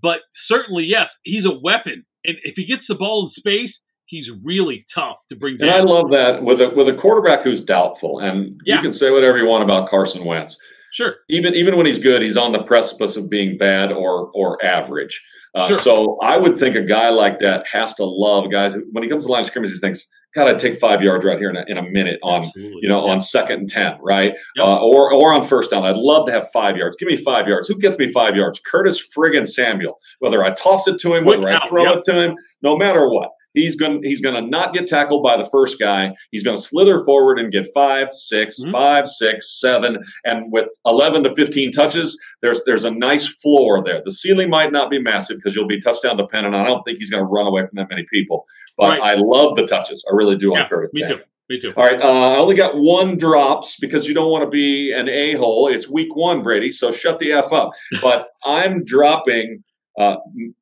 [0.00, 0.18] but
[0.48, 3.72] certainly yes, he's a weapon, and if he gets the ball in space,
[4.06, 5.68] he's really tough to bring down.
[5.68, 8.76] And I love that with a with a quarterback who's doubtful, and yeah.
[8.76, 10.58] you can say whatever you want about Carson Wentz.
[10.94, 11.16] Sure.
[11.28, 15.22] Even even when he's good, he's on the precipice of being bad or or average.
[15.54, 15.78] Uh, sure.
[15.78, 18.74] So I would think a guy like that has to love guys.
[18.92, 20.06] When he comes to the line of scrimmage, he thinks,
[20.36, 22.80] God, I'd take five yards right here in a, in a minute on, Absolutely.
[22.82, 23.12] you know, yeah.
[23.12, 24.34] on second and 10, right?
[24.56, 24.66] Yep.
[24.66, 25.86] Uh, or, or on first down.
[25.86, 26.94] I'd love to have five yards.
[26.96, 27.66] Give me five yards.
[27.68, 28.60] Who gets me five yards?
[28.60, 29.98] Curtis friggin' Samuel.
[30.18, 31.96] Whether I toss it to him, whether I throw yep.
[31.96, 33.30] it to him, no matter what.
[33.56, 36.14] He's going he's going to not get tackled by the first guy.
[36.30, 38.72] He's going to slither forward and get five, six, mm-hmm.
[38.72, 44.02] five, six, seven, and with 11 to 15 touches, there's there's a nice floor there.
[44.04, 46.54] The ceiling might not be massive because you'll be touchdown dependent.
[46.54, 48.46] I don't think he's going to run away from that many people,
[48.76, 49.02] but right.
[49.02, 50.04] I love the touches.
[50.10, 50.90] I really do yeah, on Curtis.
[50.92, 51.18] Me too.
[51.48, 51.72] Me too.
[51.76, 52.00] All right.
[52.00, 55.68] Uh, I only got one drops because you don't want to be an a hole.
[55.68, 56.72] It's week one, Brady.
[56.72, 57.70] So shut the f up.
[58.02, 59.62] but I'm dropping
[59.98, 60.16] uh,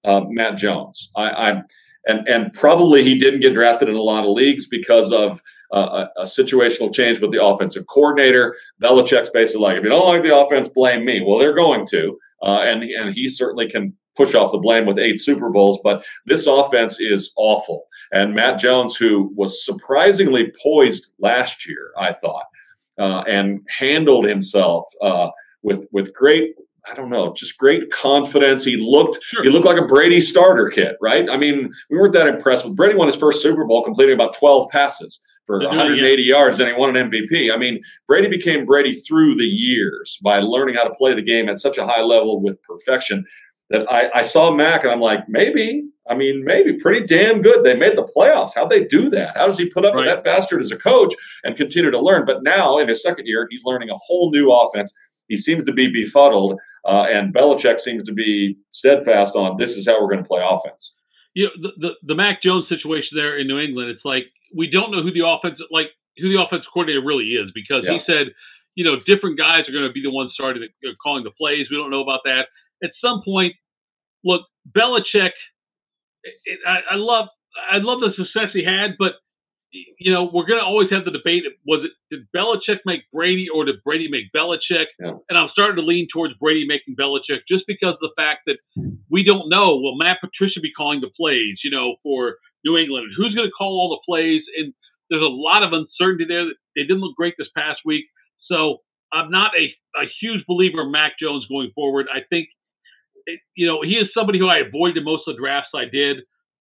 [0.05, 1.11] uh, Mac Jones.
[1.17, 1.65] I, am
[2.07, 5.41] and and probably he didn't get drafted in a lot of leagues because of
[5.73, 8.55] uh, a, a, situational change with the offensive coordinator.
[8.81, 11.21] Belichick's basically like, if you don't like the offense, blame me.
[11.21, 14.99] Well, they're going to, uh, and and he certainly can push off the blame with
[14.99, 17.87] eight Super Bowls, but this offense is awful.
[18.13, 22.47] And Mac Jones, who was surprisingly poised last year, I thought,
[22.99, 25.31] uh, and handled himself uh,
[25.63, 26.55] with with great.
[26.91, 28.65] I don't know, just great confidence.
[28.65, 29.43] He looked sure.
[29.43, 31.29] he looked like a Brady starter kit, right?
[31.31, 34.37] I mean, we weren't that impressed with Brady won his first Super Bowl completing about
[34.37, 37.53] 12 passes for 180 yards and he won an MVP.
[37.53, 41.49] I mean, Brady became Brady through the years by learning how to play the game
[41.49, 43.25] at such a high level with perfection
[43.71, 47.65] that I, I saw Mac and I'm like, maybe, I mean, maybe pretty damn good.
[47.65, 48.53] They made the playoffs.
[48.55, 49.37] How'd they do that?
[49.37, 50.01] How does he put up right.
[50.01, 51.15] with that bastard as a coach
[51.45, 52.27] and continue to learn?
[52.27, 54.93] But now in his second year, he's learning a whole new offense.
[55.29, 59.87] He seems to be befuddled, uh, and Belichick seems to be steadfast on this is
[59.87, 60.95] how we're going to play offense.
[61.35, 64.25] You know, the, the, the Mac Jones situation there in New England, it's like
[64.57, 67.95] we don't know who the offense like who the offensive coordinator really is because yeah.
[67.95, 68.29] he said,
[68.77, 71.67] you know, different guys are going to be the ones starting uh, calling the plays.
[71.71, 72.47] We don't know about that
[72.85, 73.55] at some point,
[74.25, 75.33] look, Belichick.
[76.23, 77.29] It, I, I love
[77.71, 79.15] I love the success he had, but
[79.99, 83.49] you know we're going to always have the debate: was it did Belichick make Brady
[83.53, 84.87] or did Brady make Belichick?
[85.01, 85.13] Yeah.
[85.29, 88.59] And I'm starting to lean towards Brady making Belichick just because of the fact that
[89.11, 89.77] we don't know.
[89.77, 91.59] Will Matt Patricia be calling the plays?
[91.65, 94.43] You know, for New England, who's going to call all the plays?
[94.59, 94.73] And
[95.11, 96.47] there's a lot of uncertainty there.
[96.77, 98.05] They didn't look great this past week,
[98.51, 98.79] so
[99.13, 99.67] I'm not a,
[100.01, 102.07] a huge believer in Mac Jones going forward.
[102.13, 102.49] I think
[103.55, 106.19] you know, he is somebody who I avoided most of the drafts I did.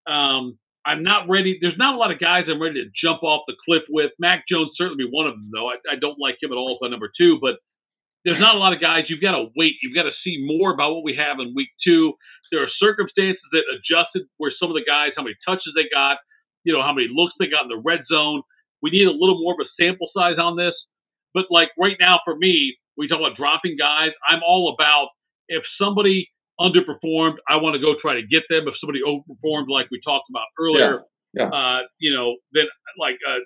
[0.07, 1.57] Um, I'm not ready.
[1.61, 4.11] There's not a lot of guys I'm ready to jump off the cliff with.
[4.19, 5.69] Mac Jones certainly be one of them, though.
[5.69, 7.55] I, I don't like him at all as number two, but
[8.25, 9.05] there's not a lot of guys.
[9.07, 9.75] You've got to wait.
[9.81, 12.13] You've got to see more about what we have in week two.
[12.51, 16.17] There are circumstances that adjusted where some of the guys, how many touches they got,
[16.63, 18.41] you know, how many looks they got in the red zone.
[18.81, 20.73] We need a little more of a sample size on this.
[21.33, 24.11] But like right now, for me, we talk about dropping guys.
[24.29, 25.09] I'm all about
[25.47, 26.29] if somebody
[26.59, 28.67] underperformed, I want to go try to get them.
[28.67, 30.99] If somebody overperformed, like we talked about earlier, yeah.
[31.35, 31.49] Yeah.
[31.49, 32.65] Uh, you know, then
[32.99, 33.39] like uh,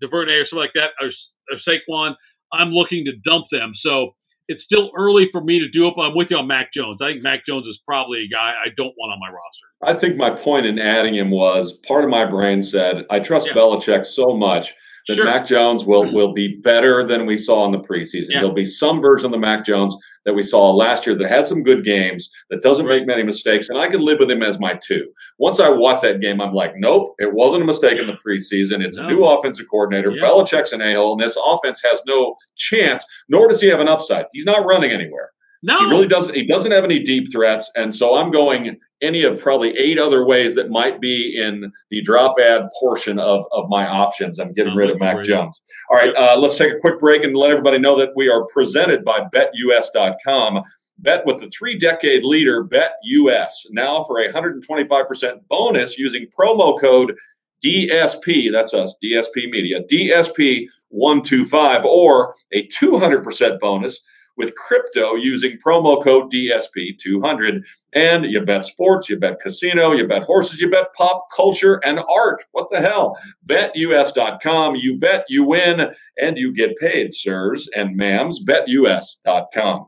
[0.00, 1.10] DuVernay or something like that, or,
[1.52, 2.14] or Saquon,
[2.52, 3.72] I'm looking to dump them.
[3.82, 4.12] So
[4.48, 6.98] it's still early for me to do it, but I'm with you on Mac Jones.
[7.02, 9.66] I think Mac Jones is probably a guy I don't want on my roster.
[9.82, 13.48] I think my point in adding him was part of my brain said, I trust
[13.48, 13.52] yeah.
[13.52, 14.72] Belichick so much
[15.08, 15.24] that sure.
[15.24, 16.14] Mac Jones will mm-hmm.
[16.14, 18.28] will be better than we saw in the preseason.
[18.30, 18.40] Yeah.
[18.40, 19.96] There'll be some version of the Mac Jones
[20.26, 23.70] that we saw last year that had some good games, that doesn't make many mistakes,
[23.70, 25.08] and I can live with him as my two.
[25.38, 28.84] Once I watch that game, I'm like, nope, it wasn't a mistake in the preseason.
[28.84, 29.04] It's no.
[29.04, 30.10] a new offensive coordinator.
[30.10, 30.24] Yeah.
[30.24, 34.26] Belichick's an a-hole, and this offense has no chance, nor does he have an upside.
[34.32, 35.30] He's not running anywhere.
[35.62, 36.34] No, he really doesn't.
[36.34, 40.24] He doesn't have any deep threats, and so I'm going any of probably eight other
[40.24, 44.38] ways that might be in the drop ad portion of, of my options.
[44.38, 45.60] I'm getting I'm rid of Mac Jones.
[45.90, 48.46] All right, uh, let's take a quick break and let everybody know that we are
[48.46, 50.62] presented by BetUS.com.
[50.98, 57.14] Bet with the three decade leader, BetUS, now for a 125% bonus using promo code
[57.62, 64.00] DSP, that's us, DSP Media, DSP125, or a 200% bonus
[64.36, 67.62] with crypto using promo code DSP200.
[67.94, 72.00] And you bet sports, you bet casino, you bet horses, you bet pop culture and
[72.14, 72.44] art.
[72.52, 73.18] What the hell?
[73.46, 74.76] BetUS.com.
[74.76, 78.36] You bet, you win, and you get paid, sirs and ma'ams.
[78.44, 79.86] BetUS.com.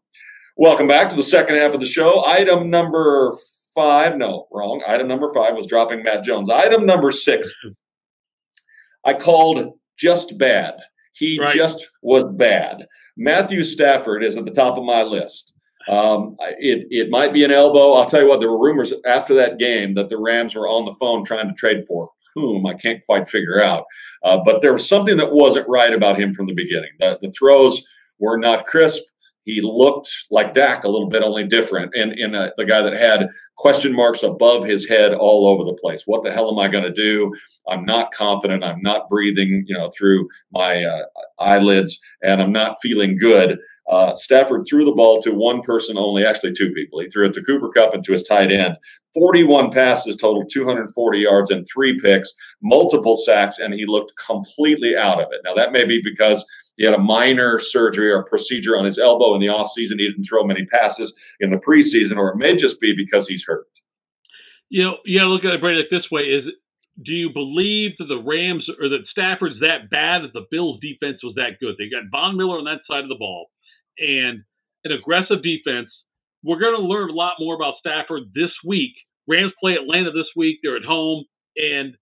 [0.57, 2.24] Welcome back to the second half of the show.
[2.26, 3.36] Item number
[3.74, 4.82] five, no, wrong.
[4.88, 6.51] Item number five was dropping Mac Jones.
[6.51, 7.53] Item number six,
[9.05, 10.74] I called just bad.
[11.18, 11.54] He right.
[11.54, 12.86] just was bad.
[13.16, 15.52] Matthew Stafford is at the top of my list.
[15.88, 17.92] Um, it, it might be an elbow.
[17.94, 20.84] I'll tell you what, there were rumors after that game that the Rams were on
[20.84, 22.66] the phone trying to trade for whom.
[22.66, 23.84] I can't quite figure out.
[24.22, 26.90] Uh, but there was something that wasn't right about him from the beginning.
[27.00, 27.82] The, the throws
[28.18, 29.02] were not crisp.
[29.49, 32.92] He looked like Dak a little bit, only different, and in a, the guy that
[32.92, 36.03] had question marks above his head all over the place.
[36.05, 37.34] What the hell am I going to do?
[37.66, 38.62] I'm not confident.
[38.62, 41.05] I'm not breathing, you know, through my uh,
[41.38, 43.59] eyelids, and I'm not feeling good.
[43.90, 47.01] Uh, Stafford threw the ball to one person only, actually two people.
[47.01, 48.76] He threw it to Cooper Kupp and to his tight end.
[49.14, 52.32] 41 passes, total 240 yards and three picks,
[52.62, 55.40] multiple sacks, and he looked completely out of it.
[55.44, 56.44] Now that may be because
[56.79, 59.99] he had a minor surgery or procedure on his elbow in the offseason.
[59.99, 63.45] He didn't throw many passes in the preseason, or it may just be because he's
[63.45, 63.66] hurt.
[64.70, 66.45] You know, you got to look at it, like this way: is
[67.05, 71.18] do you believe that the Rams or that Stafford's that bad that the Bills' defense
[71.22, 71.74] was that good?
[71.79, 73.51] They got Von Miller on that side of the ball
[73.99, 74.43] and
[74.85, 75.89] an aggressive defense.
[76.45, 78.93] We're going to learn a lot more about Stafford this week.
[79.26, 80.61] Rams play Atlanta this week.
[80.62, 81.24] They're at home,
[81.57, 81.97] and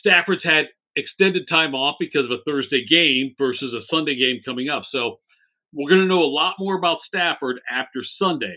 [0.00, 0.66] Stafford's had
[0.96, 4.84] extended time off because of a Thursday game versus a Sunday game coming up.
[4.90, 5.18] So
[5.72, 8.56] we're going to know a lot more about Stafford after Sunday.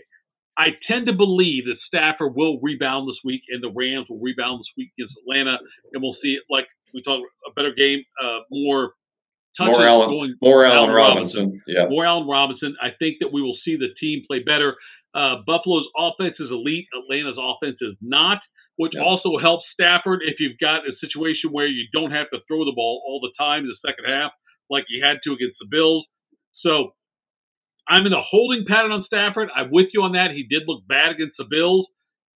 [0.58, 4.60] I tend to believe that Stafford will rebound this week, and the Rams will rebound
[4.60, 5.58] this week against Atlanta,
[5.92, 8.94] and we'll see it like we talked a better game, uh, more
[9.58, 11.44] more Allen, more Allen, Robinson.
[11.44, 11.62] Robinson.
[11.66, 12.76] Yeah, more Allen Robinson.
[12.82, 14.76] I think that we will see the team play better.
[15.14, 16.86] Uh, Buffalo's offense is elite.
[16.96, 18.38] Atlanta's offense is not,
[18.80, 19.02] which yeah.
[19.02, 22.72] also helps Stafford if you've got a situation where you don't have to throw the
[22.74, 24.32] ball all the time in the second half,
[24.70, 26.06] like you had to against the Bills.
[26.64, 26.94] So
[27.86, 29.50] I'm in a holding pattern on Stafford.
[29.54, 30.30] I'm with you on that.
[30.30, 31.88] He did look bad against the Bills,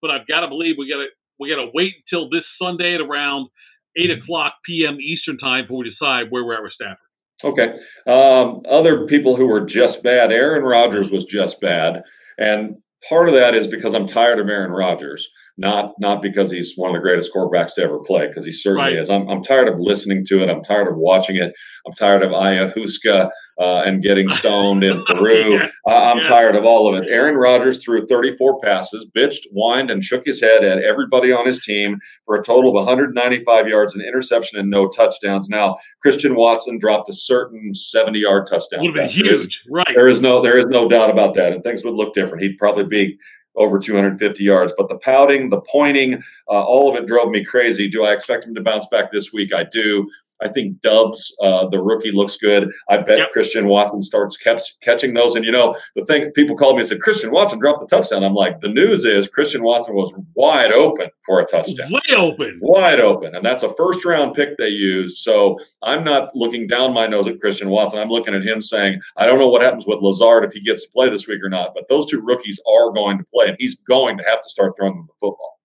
[0.02, 1.08] but I've got to believe we got to
[1.40, 3.48] we got to wait until this Sunday at around
[3.96, 4.98] eight o'clock p.m.
[5.00, 6.98] Eastern time before we decide where we're at with Stafford.
[7.46, 7.74] Okay.
[8.06, 10.34] Um, other people who were just bad.
[10.34, 12.04] Aaron Rodgers was just bad,
[12.38, 12.76] and
[13.08, 16.90] part of that is because I'm tired of Aaron Rodgers not not because he's one
[16.90, 19.00] of the greatest quarterbacks to ever play, because he certainly right.
[19.00, 19.10] is.
[19.10, 20.50] I'm, I'm tired of listening to it.
[20.50, 21.54] I'm tired of watching it.
[21.86, 23.30] I'm tired of ayahuasca
[23.60, 25.54] uh, and getting stoned in Peru.
[25.54, 25.68] yeah.
[25.88, 26.28] uh, I'm yeah.
[26.28, 27.08] tired of all of it.
[27.10, 31.60] Aaron Rodgers threw 34 passes, bitched, whined, and shook his head at everybody on his
[31.60, 35.50] team for a total of 195 yards, an interception, and no touchdowns.
[35.50, 38.82] Now Christian Watson dropped a certain 70 yard touchdown.
[38.82, 39.94] Would have been huge, there is, right?
[39.96, 42.44] There is no there is no doubt about that, and things would look different.
[42.44, 43.18] He'd probably be
[43.56, 44.74] over 250 yards.
[44.78, 46.16] But the pouting, the pointing,
[46.48, 47.88] uh, all of it drove me crazy.
[47.88, 49.54] Do I expect him to bounce back this week?
[49.54, 50.10] I do.
[50.42, 52.72] I think Doubs, uh, the rookie, looks good.
[52.90, 53.32] I bet yep.
[53.32, 55.36] Christian Watson starts kept catching those.
[55.36, 58.24] And you know, the thing people called me and said Christian Watson dropped the touchdown.
[58.24, 62.60] I'm like, the news is Christian Watson was wide open for a touchdown, wide open,
[62.62, 65.18] wide open, and that's a first round pick they used.
[65.18, 68.00] So I'm not looking down my nose at Christian Watson.
[68.00, 70.86] I'm looking at him saying, I don't know what happens with Lazard if he gets
[70.86, 73.58] to play this week or not, but those two rookies are going to play, and
[73.60, 75.60] he's going to have to start throwing them the football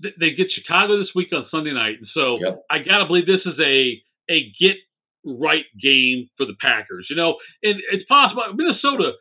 [0.00, 2.62] they get Chicago this week on Sunday night, and so yep.
[2.70, 4.76] I gotta believe this is a a get
[5.24, 7.06] right game for the Packers.
[7.10, 9.12] You know, and it's possible Minnesota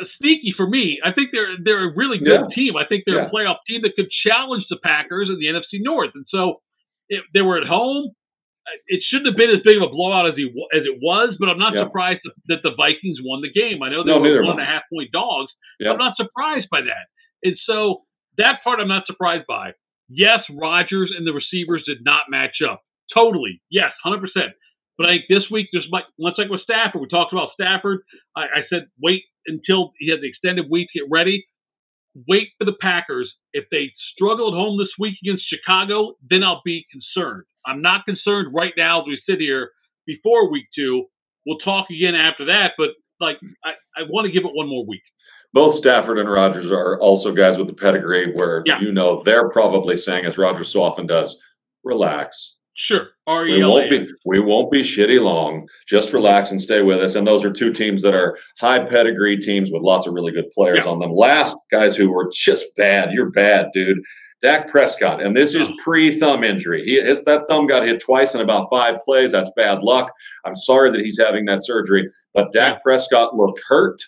[0.00, 1.00] uh, sneaky for me.
[1.04, 2.54] I think they're they're a really good yeah.
[2.54, 2.76] team.
[2.76, 3.26] I think they're yeah.
[3.26, 6.10] a playoff team that could challenge the Packers in the NFC North.
[6.14, 6.60] And so
[7.08, 8.12] if they were at home.
[8.66, 10.44] Uh, it shouldn't have been as big of a blowout as he
[10.76, 11.84] as it was, but I'm not yeah.
[11.84, 13.82] surprised that the Vikings won the game.
[13.82, 15.50] I know they no, were one and a half point dogs.
[15.82, 17.08] I'm not surprised by that.
[17.42, 18.02] And so
[18.36, 19.72] that part I'm not surprised by.
[20.10, 22.82] Yes, Rodgers and the receivers did not match up.
[23.14, 23.62] Totally.
[23.70, 24.20] Yes, 100%.
[24.98, 28.02] But I think this week, there's like, much like with Stafford, we talked about Stafford.
[28.36, 31.46] I, I said wait until he has the extended week to get ready.
[32.28, 33.32] Wait for the Packers.
[33.54, 37.44] If they struggle at home this week against Chicago, then I'll be concerned.
[37.66, 39.70] I'm not concerned right now as we sit here
[40.06, 41.06] before week two.
[41.46, 42.90] We'll talk again after that, but
[43.20, 45.02] like I, I want to give it one more week
[45.52, 48.80] both Stafford and Rodgers are also guys with the pedigree where yeah.
[48.80, 51.36] you know they're probably saying, as Rodgers so often does,
[51.84, 52.56] relax.
[52.74, 53.08] Sure.
[53.26, 55.68] We won't be we won't be shitty long.
[55.86, 57.14] Just relax and stay with us.
[57.14, 60.50] And those are two teams that are high pedigree teams with lots of really good
[60.52, 60.90] players yeah.
[60.90, 61.12] on them.
[61.12, 63.12] Last guys who were just bad.
[63.12, 64.00] You're bad, dude.
[64.42, 66.82] Dak Prescott, and this is pre-thumb injury.
[66.82, 69.32] He his that thumb got hit twice in about five plays.
[69.32, 70.10] That's bad luck.
[70.44, 74.02] I'm sorry that he's having that surgery, but Dak Prescott looked hurt,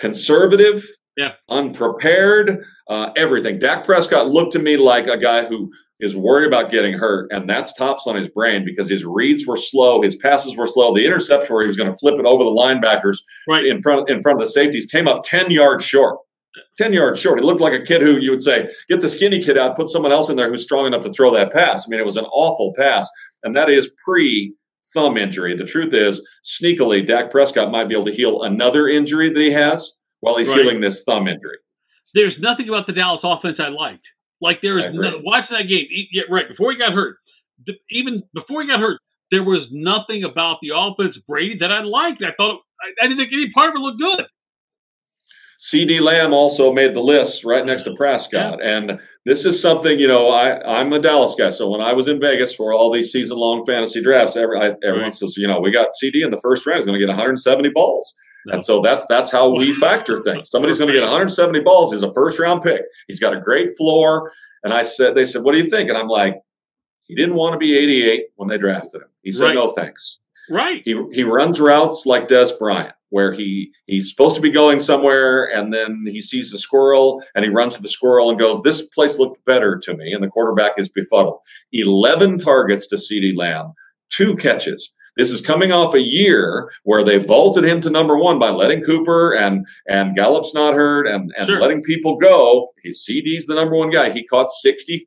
[0.00, 0.84] conservative,
[1.16, 3.58] yeah, unprepared, uh, everything.
[3.58, 5.70] Dak Prescott looked to me like a guy who
[6.00, 9.56] is worried about getting hurt, and that's tops on his brain because his reads were
[9.56, 10.94] slow, his passes were slow.
[10.94, 13.64] The interception where he was going to flip it over the linebackers right.
[13.64, 16.18] in front in front of the safeties came up ten yards short.
[16.78, 17.38] 10 yards short.
[17.38, 19.88] He looked like a kid who you would say, get the skinny kid out, put
[19.88, 21.84] someone else in there who's strong enough to throw that pass.
[21.86, 23.08] I mean, it was an awful pass,
[23.44, 24.52] and that is pre
[24.92, 25.56] thumb injury.
[25.56, 29.52] The truth is, sneakily, Dak Prescott might be able to heal another injury that he
[29.52, 30.58] has while he's right.
[30.58, 31.56] healing this thumb injury.
[32.14, 34.04] There's nothing about the Dallas offense I liked.
[34.40, 37.18] Like there was no, watching that game, yeah, right before he got hurt.
[37.90, 42.22] Even before he got hurt, there was nothing about the offense Brady that I liked.
[42.22, 44.24] I thought I, I didn't think any part of it looked good.
[45.60, 48.60] CeeDee Lamb also made the list right next to Prescott.
[48.60, 48.78] Yeah.
[48.78, 51.50] And this is something, you know, I, I'm a Dallas guy.
[51.50, 54.74] So when I was in Vegas for all these season long fantasy drafts, every, I,
[54.82, 55.14] everyone right.
[55.14, 56.78] says, you know, we got CeeDee in the first round.
[56.78, 58.14] He's going to get 170 balls.
[58.46, 58.54] No.
[58.54, 60.48] And so that's that's how we factor things.
[60.48, 61.92] Somebody's going to get 170 balls.
[61.92, 62.80] He's a first round pick.
[63.06, 64.32] He's got a great floor.
[64.64, 65.90] And I said, they said, what do you think?
[65.90, 66.36] And I'm like,
[67.02, 69.08] he didn't want to be 88 when they drafted him.
[69.22, 69.54] He said, right.
[69.54, 70.20] no thanks.
[70.48, 70.80] Right.
[70.86, 75.44] He, he runs routes like Dez Bryant where he he's supposed to be going somewhere
[75.44, 78.82] and then he sees the squirrel and he runs to the squirrel and goes this
[78.82, 81.38] place looked better to me and the quarterback is befuddled.
[81.72, 83.72] 11 targets to CeeDee Lamb
[84.10, 88.38] two catches this is coming off a year where they vaulted him to number one
[88.38, 91.60] by letting Cooper and and Gallup's not hurt and, and sure.
[91.60, 92.68] letting people go.
[92.82, 94.10] His CeeDee's the number one guy.
[94.10, 95.00] He caught 64%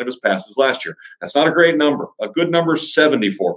[0.00, 0.96] of his passes last year.
[1.20, 2.08] That's not a great number.
[2.20, 3.54] A good number is 74%.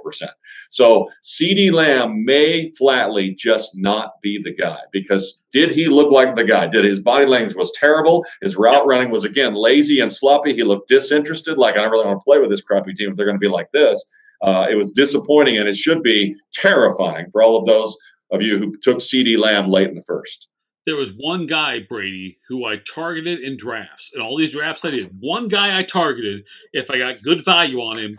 [0.70, 6.36] So CeeDee Lamb may flatly just not be the guy because did he look like
[6.36, 6.68] the guy?
[6.68, 8.26] Did his body language was terrible?
[8.42, 10.54] His route running was again lazy and sloppy.
[10.54, 13.18] He looked disinterested, like I don't really want to play with this crappy team if
[13.18, 14.04] they're going to be like this.
[14.42, 17.96] Uh, it was disappointing, and it should be terrifying for all of those
[18.32, 20.48] of you who took CeeDee Lamb late in the first.
[20.86, 24.04] There was one guy, Brady, who I targeted in drafts.
[24.14, 27.78] And all these drafts I did, one guy I targeted, if I got good value
[27.78, 28.18] on him,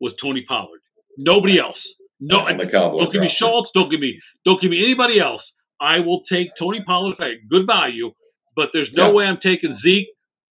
[0.00, 0.80] was Tony Pollard.
[1.16, 1.76] Nobody else.
[2.18, 3.70] No, the Cowboys don't give me Schultz.
[3.74, 4.20] Don't give me.
[4.44, 5.42] Don't give me anybody else.
[5.80, 8.12] I will take Tony Pollard if I get good value.
[8.56, 9.12] But there's no yeah.
[9.12, 10.08] way I'm taking Zeke,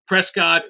[0.07, 0.63] Prescott,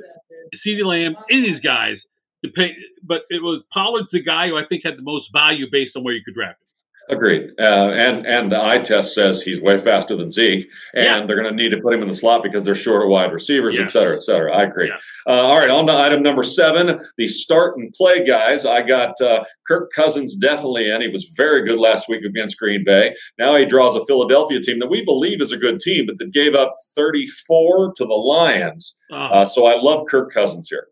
[0.66, 1.96] CeeDee Lamb, any of these guys
[2.42, 6.04] but it was Pollard's the guy who I think had the most value based on
[6.04, 6.66] where you could draft him.
[7.10, 7.50] Agreed.
[7.58, 11.26] Uh, and and the eye test says he's way faster than Zeke, and yeah.
[11.26, 13.32] they're going to need to put him in the slot because they're short of wide
[13.32, 13.82] receivers, yeah.
[13.82, 14.54] et cetera, et cetera.
[14.54, 14.88] I agree.
[14.88, 14.98] Yeah.
[15.26, 18.64] Uh, all right, on to item number seven, the start and play guys.
[18.64, 21.00] I got uh, Kirk Cousins definitely in.
[21.00, 23.16] He was very good last week against Green Bay.
[23.38, 26.32] Now he draws a Philadelphia team that we believe is a good team, but that
[26.32, 28.96] gave up 34 to the Lions.
[29.10, 29.34] Uh-huh.
[29.34, 30.86] Uh, so I love Kirk Cousins here.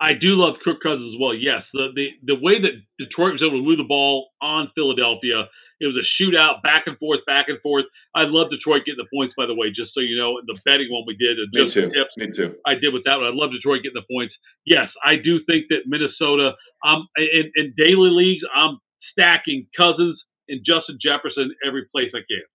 [0.00, 1.34] I do love Kirk Cousins as well.
[1.34, 5.48] Yes, the the the way that Detroit was able to move the ball on Philadelphia,
[5.80, 7.84] it was a shootout, back and forth, back and forth.
[8.14, 9.34] I love Detroit getting the points.
[9.36, 11.90] By the way, just so you know, the betting one we did, me too.
[11.90, 12.56] Tips, me too.
[12.66, 13.26] I did with that one.
[13.26, 14.34] I love Detroit getting the points.
[14.64, 18.78] Yes, I do think that Minnesota, um, in, in daily leagues, I'm
[19.12, 22.46] stacking Cousins and Justin Jefferson every place I can.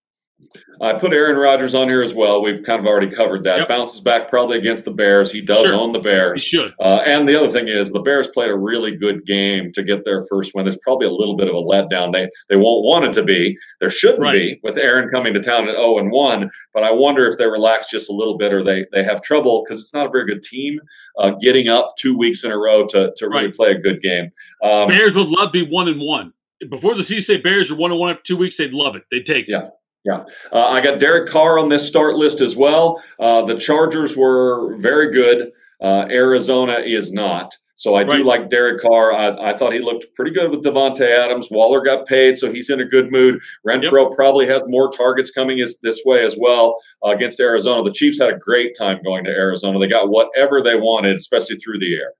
[0.80, 2.42] I put Aaron Rodgers on here as well.
[2.42, 3.60] We've kind of already covered that.
[3.60, 3.68] Yep.
[3.68, 5.30] Bounces back probably against the Bears.
[5.30, 5.74] He does sure.
[5.74, 6.42] own the Bears.
[6.42, 6.74] He should.
[6.80, 10.04] Uh, and the other thing is the Bears played a really good game to get
[10.04, 10.64] their first win.
[10.64, 12.12] There's probably a little bit of a letdown.
[12.12, 13.56] They they won't want it to be.
[13.80, 14.32] There shouldn't right.
[14.32, 16.50] be with Aaron coming to town at 0 and 1.
[16.72, 19.64] But I wonder if they relax just a little bit or they they have trouble
[19.64, 20.80] because it's not a very good team
[21.18, 23.54] uh, getting up two weeks in a row to to really right.
[23.54, 24.30] play a good game.
[24.62, 26.32] Um, Bears would love to be one and one.
[26.70, 28.54] Before the season, Bears are one and one after two weeks.
[28.58, 29.02] They'd love it.
[29.10, 29.52] They'd take it.
[29.52, 29.68] Yeah.
[30.04, 33.02] Yeah, uh, I got Derek Carr on this start list as well.
[33.18, 35.50] Uh, the Chargers were very good.
[35.80, 37.54] Uh, Arizona is not.
[37.76, 39.12] So I do like Derek Carr.
[39.12, 41.50] I, I, thought he looked pretty good with Davante Adams.
[41.50, 43.40] Waller got paid, so he's in a good mood.
[43.66, 44.16] Renfrow yep.
[44.16, 47.82] probably has more targets coming is, this way as well uh, against Arizona.
[47.82, 49.78] The Chiefs had a great time going to Arizona.
[49.80, 52.12] They got whatever they wanted, especially through the air.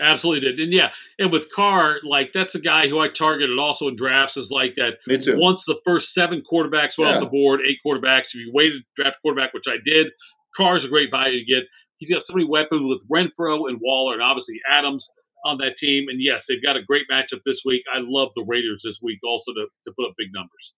[0.00, 0.60] Absolutely did.
[0.60, 0.88] And yeah,
[1.18, 4.74] and with Carr, like that's a guy who I targeted also in drafts is like
[4.76, 4.98] that.
[5.06, 5.38] Me too.
[5.38, 7.16] Once the first seven quarterbacks went yeah.
[7.16, 10.08] off the board, eight quarterbacks, if you waited to draft quarterback, which I did,
[10.56, 11.64] Carr's a great value to get.
[11.98, 15.04] He's got so many weapons with Renfrow and Waller and obviously Adams
[15.44, 16.08] on that team.
[16.08, 17.82] And yes, they've got a great matchup this week.
[17.94, 20.72] I love the Raiders this week also to, to put up big numbers.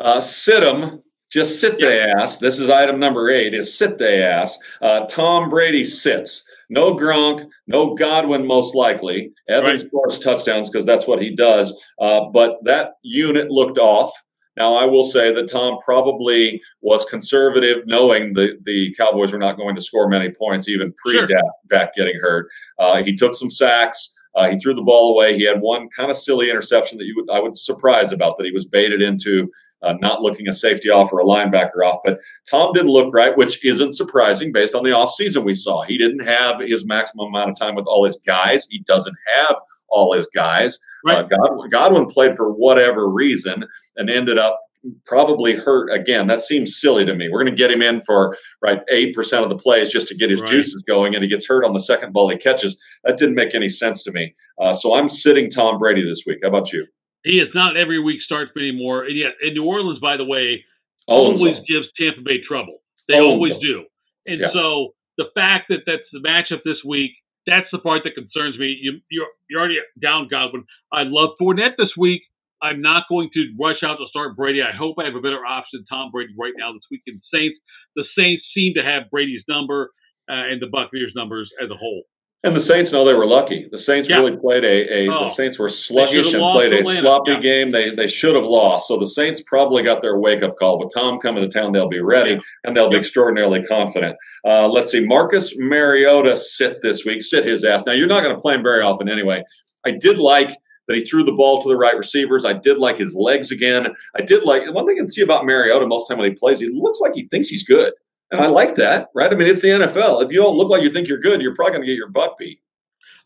[0.00, 1.02] Uh, sit them.
[1.30, 1.80] Just sit yep.
[1.80, 2.36] the ass.
[2.38, 4.58] This is item number eight is sit the ass.
[4.82, 6.44] Uh, Tom Brady sits.
[6.72, 9.30] No Gronk, no Godwin, most likely.
[9.46, 9.88] Evans right.
[9.90, 11.78] scores touchdowns because that's what he does.
[11.98, 14.10] Uh, but that unit looked off.
[14.56, 19.58] Now, I will say that Tom probably was conservative, knowing the, the Cowboys were not
[19.58, 21.28] going to score many points, even pre sure.
[21.68, 22.48] back getting hurt.
[22.78, 24.10] Uh, he took some sacks.
[24.34, 25.36] Uh, he threw the ball away.
[25.36, 28.46] He had one kind of silly interception that you would I was surprised about that
[28.46, 29.50] he was baited into
[29.82, 32.00] uh, not looking a safety off or a linebacker off.
[32.04, 32.18] But
[32.50, 35.82] Tom didn't look right, which isn't surprising based on the offseason we saw.
[35.82, 38.66] He didn't have his maximum amount of time with all his guys.
[38.70, 39.56] He doesn't have
[39.88, 40.78] all his guys.
[41.04, 41.18] Right.
[41.18, 43.64] Uh, Godwin, Godwin played for whatever reason
[43.96, 44.58] and ended up
[45.06, 46.26] probably hurt again.
[46.26, 47.28] That seems silly to me.
[47.28, 50.16] We're going to get him in for right eight percent of the plays just to
[50.16, 50.50] get his right.
[50.50, 52.76] juices going, and he gets hurt on the second ball he catches.
[53.04, 54.34] That didn't make any sense to me.
[54.60, 56.38] Uh, so I'm sitting Tom Brady this week.
[56.42, 56.86] How about you?
[57.24, 59.04] He is not every week starts anymore.
[59.04, 60.64] And yet, in New Orleans, by the way,
[61.06, 62.82] always gives Tampa Bay trouble.
[63.08, 63.84] They always do.
[64.26, 64.52] And yeah.
[64.52, 67.12] so the fact that that's the matchup this week,
[67.46, 68.76] That's the part that concerns me.
[68.80, 70.64] You, you're, you're already down Godwin.
[70.92, 72.22] I love Fournette this week.
[72.60, 74.62] I'm not going to rush out to start Brady.
[74.62, 77.20] I hope I have a better option than Tom Brady right now this weekend.
[77.34, 77.58] Saints,
[77.96, 79.90] the Saints seem to have Brady's number
[80.30, 82.04] uh, and the Buccaneers numbers as a whole.
[82.44, 83.68] And the Saints know they were lucky.
[83.70, 84.16] The Saints yeah.
[84.16, 87.40] really played a, a oh, the Saints were sluggish and played a sloppy yeah.
[87.40, 87.70] game.
[87.70, 88.88] They they should have lost.
[88.88, 90.78] So the Saints probably got their wake up call.
[90.78, 92.40] With Tom coming to town, they'll be ready yeah.
[92.64, 94.16] and they'll be extraordinarily confident.
[94.44, 95.06] Uh, let's see.
[95.06, 97.22] Marcus Mariota sits this week.
[97.22, 97.84] Sit his ass.
[97.86, 99.44] Now you're not going to play him very often anyway.
[99.86, 100.56] I did like
[100.88, 102.44] that he threw the ball to the right receivers.
[102.44, 103.94] I did like his legs again.
[104.18, 106.30] I did like one thing I can see about Mariota most of the time when
[106.30, 107.92] he plays, he looks like he thinks he's good.
[108.32, 109.30] And I like that, right?
[109.30, 110.24] I mean, it's the NFL.
[110.24, 112.08] If you don't look like you think you're good, you're probably going to get your
[112.08, 112.60] butt beat.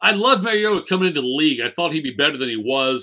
[0.03, 1.61] I love Mariota coming into the league.
[1.61, 3.03] I thought he'd be better than he was.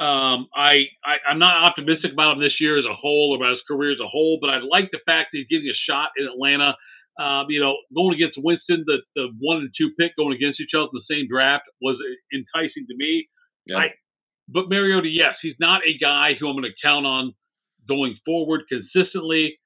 [0.00, 3.52] Um, I, I am not optimistic about him this year as a whole, or about
[3.52, 6.08] his career as a whole, but I like the fact that he's getting a shot
[6.16, 6.74] in Atlanta.
[7.20, 10.72] Um, you know, going against Winston, the the one and two pick going against each
[10.74, 12.00] other in the same draft was
[12.32, 13.28] enticing to me.
[13.66, 13.76] Yeah.
[13.76, 13.88] I,
[14.48, 17.34] but Mariota, yes, he's not a guy who I'm going to count on
[17.86, 19.58] going forward consistently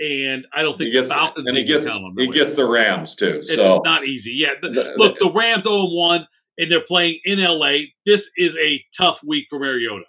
[0.00, 1.86] and I don't think he gets, the Falcons and he gets
[2.16, 3.42] he gets the Rams too.
[3.42, 4.30] So it's not easy.
[4.32, 6.26] Yeah, the, look, the Rams 0 1,
[6.58, 7.86] and they're playing in LA.
[8.06, 10.04] This is a tough week for Mariota.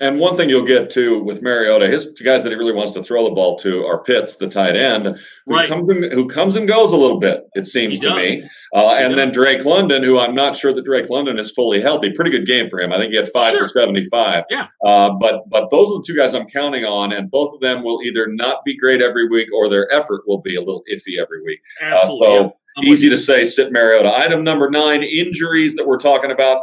[0.00, 3.02] And one thing you'll get to with Mariota, his guys that he really wants to
[3.02, 5.04] throw the ball to are Pitts, the tight end,
[5.44, 5.68] who, right.
[5.68, 8.42] comes, and, who comes and goes a little bit, it seems to me.
[8.74, 9.16] Uh, and does.
[9.18, 12.10] then Drake London, who I'm not sure that Drake London is fully healthy.
[12.10, 12.90] Pretty good game for him.
[12.90, 13.68] I think he had five sure.
[13.68, 14.44] for 75.
[14.48, 14.68] Yeah.
[14.82, 17.84] Uh, but but those are the two guys I'm counting on, and both of them
[17.84, 21.20] will either not be great every week or their effort will be a little iffy
[21.20, 21.60] every week.
[21.84, 24.10] Uh, so easy to say, sit Mariota.
[24.16, 26.62] Item number nine: injuries that we're talking about.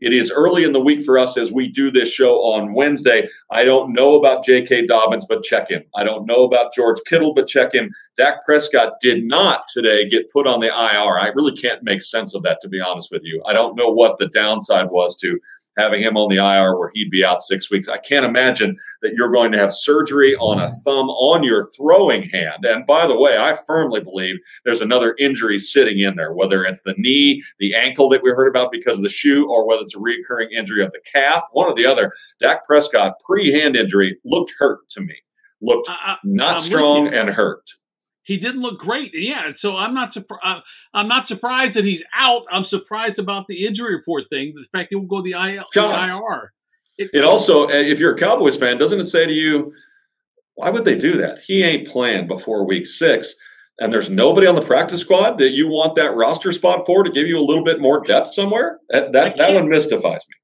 [0.00, 3.28] It is early in the week for us as we do this show on Wednesday.
[3.50, 4.86] I don't know about J.K.
[4.86, 5.84] Dobbins, but check him.
[5.94, 7.90] I don't know about George Kittle, but check him.
[8.16, 11.18] Dak Prescott did not today get put on the IR.
[11.18, 13.42] I really can't make sense of that, to be honest with you.
[13.46, 15.38] I don't know what the downside was to
[15.76, 17.88] having him on the IR where he'd be out six weeks.
[17.88, 22.28] I can't imagine that you're going to have surgery on a thumb on your throwing
[22.30, 22.64] hand.
[22.64, 26.82] And by the way, I firmly believe there's another injury sitting in there, whether it's
[26.82, 29.96] the knee, the ankle that we heard about because of the shoe, or whether it's
[29.96, 32.12] a recurring injury of the calf, one or the other.
[32.40, 35.16] Dak Prescott, pre hand injury, looked hurt to me,
[35.60, 37.70] looked uh, not I'm strong and hurt
[38.24, 39.12] he didn't look great.
[39.14, 40.64] Yeah, so I'm not surprised.
[40.94, 42.42] I'm not surprised that he's out.
[42.50, 44.54] I'm surprised about the injury report thing.
[44.54, 46.52] The fact he will go the, IL, the IR.
[46.96, 49.72] It, it also, uh, if you're a Cowboys fan, doesn't it say to you,
[50.54, 51.40] why would they do that?
[51.40, 53.34] He ain't playing before week six.
[53.80, 57.10] And there's nobody on the practice squad that you want that roster spot for to
[57.10, 58.78] give you a little bit more depth somewhere.
[58.90, 60.36] That that, that one mystifies me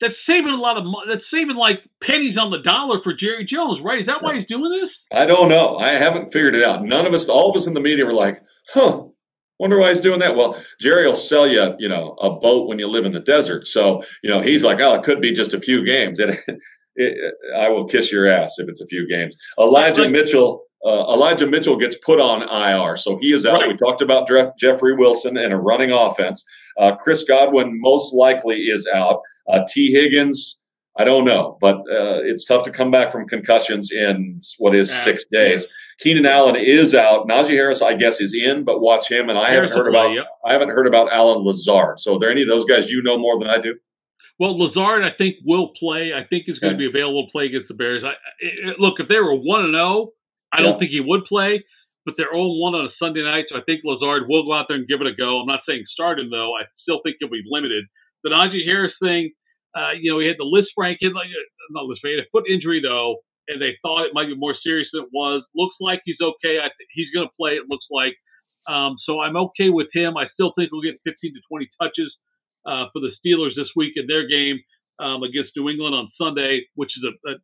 [0.00, 1.06] that's saving a lot of money.
[1.08, 4.00] That's saving like pennies on the dollar for Jerry Jones, right?
[4.00, 4.90] Is that why he's doing this?
[5.12, 5.78] I don't know.
[5.78, 6.84] I haven't figured it out.
[6.84, 9.04] None of us, all of us in the media were like, huh,
[9.58, 10.36] wonder why he's doing that.
[10.36, 13.66] Well, Jerry will sell you, you know, a boat when you live in the desert.
[13.66, 16.20] So, you know, he's like, oh, it could be just a few games.
[16.98, 19.36] It, it, I will kiss your ass if it's a few games.
[19.58, 20.62] Elijah like, Mitchell.
[20.84, 23.62] Uh, Elijah Mitchell gets put on IR, so he is out.
[23.62, 23.68] Right.
[23.68, 26.44] We talked about Jeffrey Wilson and a running offense.
[26.76, 29.20] Uh, Chris Godwin most likely is out.
[29.48, 30.60] Uh, Tee Higgins,
[30.98, 34.90] I don't know, but uh, it's tough to come back from concussions in what is
[34.90, 35.66] six days.
[35.98, 37.28] Keenan Allen is out.
[37.28, 39.28] Najee Harris, I guess, is in, but watch him.
[39.28, 40.24] And I Harris haven't heard about yep.
[40.44, 42.00] I haven't heard about Allen Lazard.
[42.00, 43.74] So, are there any of those guys you know more than I do?
[44.38, 46.12] Well, Lazard, I think will play.
[46.14, 48.02] I think he's going to be available to play against the Bears.
[48.04, 50.10] I, it, look, if they were one and zero,
[50.56, 51.62] I don't think he would play
[52.06, 54.66] but they're 0 1 on a Sunday night, so I think Lazard will go out
[54.70, 55.42] there and give it a go.
[55.42, 56.54] I'm not saying start him, though.
[56.54, 57.84] I still think he'll be limited.
[58.22, 59.34] The Najee Harris thing,
[59.76, 62.80] uh, you know, he had the Lisfranc, like, uh, not he had a foot injury,
[62.80, 63.16] though,
[63.48, 65.42] and they thought it might be more serious than it was.
[65.56, 66.58] Looks like he's okay.
[66.58, 68.14] I th- he's going to play, it looks like.
[68.68, 70.16] Um, so I'm okay with him.
[70.16, 72.14] I still think we'll get 15 to 20 touches
[72.66, 74.58] uh, for the Steelers this week in their game
[75.00, 77.34] um, against New England on Sunday, which is a, a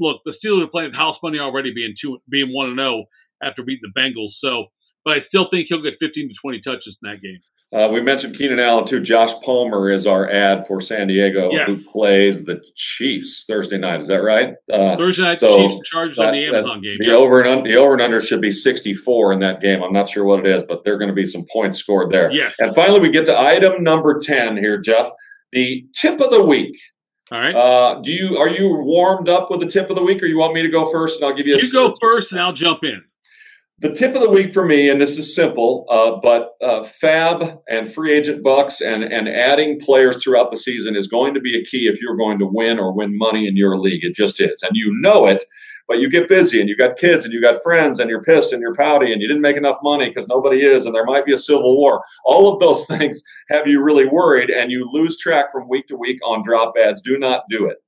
[0.00, 0.22] look.
[0.24, 3.02] The Steelers are playing house money already, being two, being one and zero.
[3.02, 3.04] Oh
[3.42, 4.32] after beating the Bengals.
[4.40, 4.66] So,
[5.04, 7.40] but I still think he'll get 15 to 20 touches in that game.
[7.72, 8.98] Uh, we mentioned Keenan Allen too.
[8.98, 11.68] Josh Palmer is our ad for San Diego, yes.
[11.68, 14.00] who plays the Chiefs Thursday night.
[14.00, 14.54] Is that right?
[14.72, 16.96] Uh, Thursday night, so Chiefs Chargers that, on the Amazon game.
[16.98, 17.14] The yeah.
[17.14, 19.84] over and un, the over and under should be 64 in that game.
[19.84, 22.10] I'm not sure what it is, but there are going to be some points scored
[22.10, 22.32] there.
[22.32, 22.50] Yeah.
[22.58, 25.08] And finally, we get to item number 10 here, Jeff.
[25.52, 26.76] The tip of the week.
[27.32, 27.54] All right.
[27.54, 30.38] Uh, do you are you warmed up with the tip of the week, or you
[30.38, 31.56] want me to go first, and I'll give you.
[31.56, 33.02] A you go first, and I'll jump in.
[33.78, 37.60] The tip of the week for me, and this is simple, uh, but uh, FAAB
[37.66, 41.58] and free agent bucks and, and adding players throughout the season is going to be
[41.58, 44.04] a key if you're going to win or win money in your league.
[44.04, 44.62] It just is.
[44.62, 45.44] And you know it
[45.90, 48.52] but you get busy and you got kids and you got friends and you're pissed
[48.52, 51.26] and you're pouty and you didn't make enough money because nobody is and there might
[51.26, 52.00] be a civil war.
[52.24, 55.96] All of those things have you really worried and you lose track from week to
[55.96, 57.00] week on drop ads.
[57.00, 57.78] Do not do it.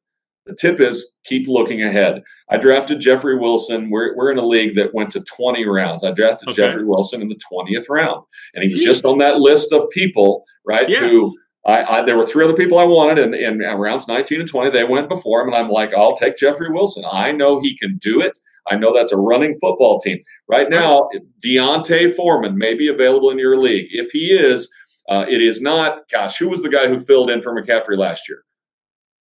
[0.46, 2.24] The tip is keep looking ahead.
[2.50, 3.88] I drafted Jeffrey Wilson.
[3.88, 6.03] We're, we're in a league that went to 20 rounds.
[6.03, 6.57] I drafted okay.
[6.57, 8.24] Jeffrey Wilson in the 20th round,
[8.57, 10.98] and he was just on that list of people, right, yeah.
[10.98, 11.32] who
[11.64, 14.70] I, I, there were three other people I wanted and, in rounds 19 and 20.
[14.70, 17.04] They went before him, and I'm like, I'll take Jeffrey Wilson.
[17.10, 18.38] I know he can do it.
[18.68, 20.18] I know that's a running football team.
[20.48, 21.08] Right now,
[21.40, 23.88] D'Onta Foreman may be available in your league.
[23.90, 24.70] If he is,
[25.08, 26.08] uh, it is not.
[26.10, 28.42] Gosh, who was the guy who filled in for McCaffrey last year?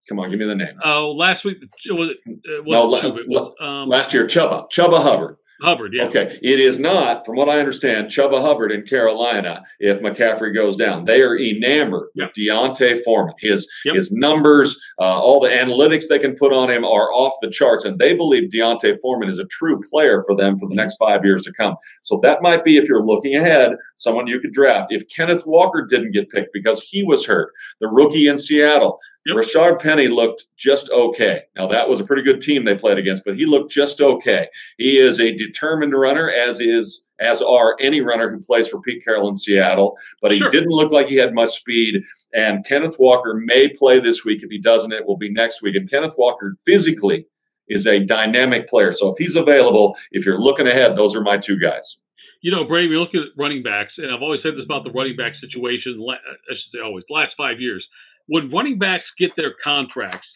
[0.08, 0.74] Come on, give me the name.
[0.84, 2.16] Oh, last week was it?
[2.28, 5.36] Uh, no, it was, um, last year, Chuba, Chuba Hubbard.
[5.62, 6.04] Hubbard, yeah.
[6.04, 6.38] Okay.
[6.42, 11.04] It is not, from what I understand, Chuba Hubbard in Carolina if McCaffrey goes down.
[11.04, 13.34] They are enamored with D'Onta Foreman.
[13.38, 13.94] His yep.
[13.94, 17.84] his numbers, uh, all the analytics they can put on him are off the charts,
[17.84, 21.24] and they believe D'Onta Foreman is a true player for them for the next five
[21.24, 21.76] years to come.
[22.02, 24.92] So that might be, if you're looking ahead, someone you could draft.
[24.92, 29.36] If Kenneth Walker didn't get picked because he was hurt, the rookie in Seattle, Yep.
[29.36, 31.42] Rashaad Penny looked just okay.
[31.54, 34.48] Now that was a pretty good team they played against, but he looked just okay.
[34.78, 39.04] He is a determined runner, as is as are any runner who plays for Pete
[39.04, 39.98] Carroll in Seattle.
[40.22, 40.48] But he sure.
[40.48, 42.02] didn't look like he had much speed.
[42.32, 44.42] And Kenneth Walker may play this week.
[44.42, 45.76] If he doesn't, it will be next week.
[45.76, 47.26] And Kenneth Walker physically
[47.68, 48.90] is a dynamic player.
[48.90, 51.98] So if he's available, if you're looking ahead, those are my two guys
[52.42, 54.90] you know, Brady, we look at running backs, and I've always said this about the
[54.90, 56.00] running back situation.
[56.00, 56.16] I
[56.48, 57.84] should say always, last five years
[58.30, 60.28] when running backs get their contracts,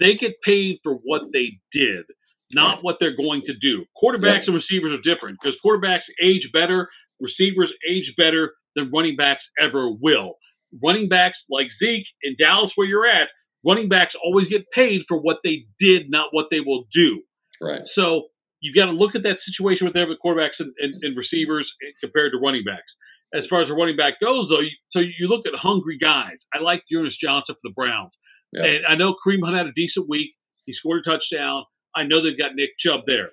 [0.00, 2.04] they get paid for what they did,
[2.52, 3.84] not what they're going to do.
[4.02, 6.88] Quarterbacks and receivers are different because quarterbacks age better,
[7.20, 10.34] receivers age better than running backs ever will.
[10.82, 13.28] Running backs like Zeke in Dallas, where you're at,
[13.64, 17.22] running backs always get paid for what they did, not what they will do.
[17.62, 17.82] Right.
[17.94, 18.24] So
[18.58, 21.92] you've got to look at that situation with their quarterbacks and, and, and receivers eh,
[22.02, 22.90] compared to running backs
[23.34, 26.38] as far as the running back goes, though, you, so you look at hungry guys.
[26.54, 28.12] I like D'Ernest Johnson for the Browns.
[28.52, 28.64] Yeah.
[28.64, 30.34] And I know Kareem Hunt had a decent week.
[30.64, 31.64] He scored a touchdown.
[31.94, 33.30] I know they've got Nick Chubb there.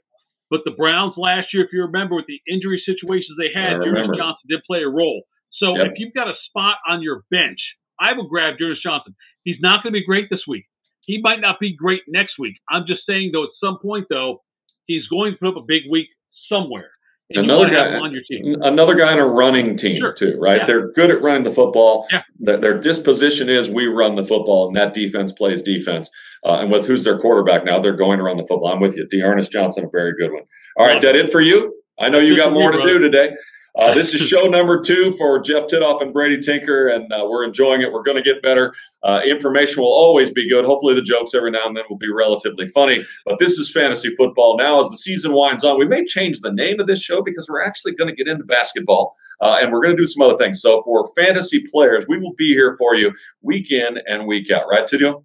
[0.50, 4.18] But the Browns last year, if you remember, with the injury situations they had, D'Ernest
[4.18, 5.24] Johnson did play a role.
[5.62, 5.88] So yep.
[5.88, 7.60] if you've got a spot on your bench,
[8.00, 9.16] I would grab D'Ernest Johnson.
[9.44, 10.66] He's not going to be great this week.
[11.02, 12.56] He might not be great next week.
[12.70, 14.44] I'm just saying, though, at some point, though,
[14.86, 16.08] he's going to put up a big week
[16.50, 16.92] somewhere
[17.32, 18.62] another guy on your team.
[18.62, 20.14] Another guy in a running team sure.
[20.14, 20.62] too, right?
[20.62, 20.66] Yeah.
[20.66, 22.08] They're good at running the football.
[22.12, 22.24] Yeah.
[22.40, 26.10] Their, their, disposition is we run the football, and that defense plays defense.
[26.46, 28.68] Uh, and with who's their quarterback now, they're going to run the football.
[28.68, 29.08] I'm with you.
[29.08, 30.44] D'Ernest Johnson, a very good one.
[30.78, 31.74] All right, that it for you?
[32.00, 33.34] I know you got more to do today.
[33.76, 37.44] Uh, this is show number two for Jeff Titoff and Brady Tinker, and uh, we're
[37.44, 37.92] enjoying it.
[37.92, 38.72] We're going to get better.
[39.02, 40.64] Uh, information will always be good.
[40.64, 43.04] Hopefully, the jokes every now and then will be relatively funny.
[43.26, 44.58] But this is fantasy football.
[44.58, 47.50] Now, as the season winds on, we may change the name of this show because
[47.50, 50.38] we're actually going to get into basketball uh, and we're going to do some other
[50.38, 50.62] things.
[50.62, 53.12] So, for fantasy players, we will be here for you
[53.42, 54.66] week in and week out.
[54.70, 55.24] Right, Tidio?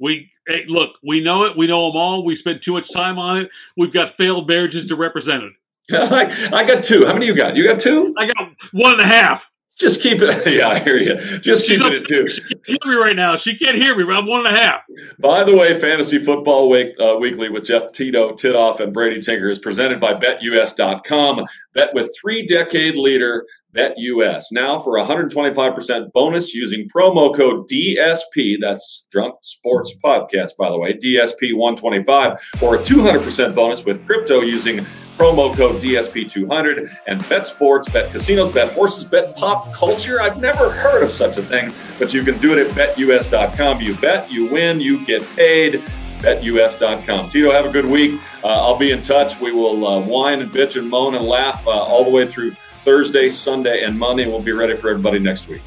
[0.00, 0.90] We hey, look.
[1.06, 1.58] We know it.
[1.58, 2.24] We know them all.
[2.24, 3.50] We spend too much time on it.
[3.76, 5.52] We've got failed marriages to represent it.
[5.92, 7.06] I, I got two.
[7.06, 7.56] How many you got?
[7.56, 8.14] You got two?
[8.18, 9.42] I got one and a half.
[9.78, 10.46] Just keep it.
[10.56, 11.38] Yeah, I hear you.
[11.38, 12.26] Just keep it at two.
[12.28, 13.36] She can't hear me right now.
[13.44, 14.80] She can't hear me, but I'm one and a half.
[15.18, 19.48] By the way, Fantasy Football Week, uh, Weekly with Jeff Tito, Titoff, and Brady Tinker
[19.48, 21.44] is presented by BetUS.com.
[21.74, 24.44] Bet with three-decade leader BetUS.
[24.50, 28.56] Now for 125% bonus using promo code DSP.
[28.60, 30.94] That's Drunk Sports Podcast, by the way.
[30.94, 34.86] DSP125 or a 200% bonus with crypto using
[35.16, 40.20] promo code DSP200 and bet sports, bet casinos, bet horses, bet pop culture.
[40.20, 43.80] I've never heard of such a thing, but you can do it at betus.com.
[43.80, 45.82] You bet, you win, you get paid.
[46.20, 47.28] BetUS.com.
[47.28, 48.18] Tito, have a good week.
[48.42, 49.38] Uh, I'll be in touch.
[49.38, 52.52] We will uh, whine and bitch and moan and laugh uh, all the way through
[52.84, 54.26] Thursday, Sunday, and Monday.
[54.26, 55.60] We'll be ready for everybody next week.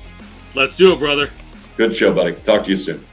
[0.56, 1.30] Let's do it, brother.
[1.78, 2.34] Good show, buddy.
[2.34, 3.06] Talk to you soon.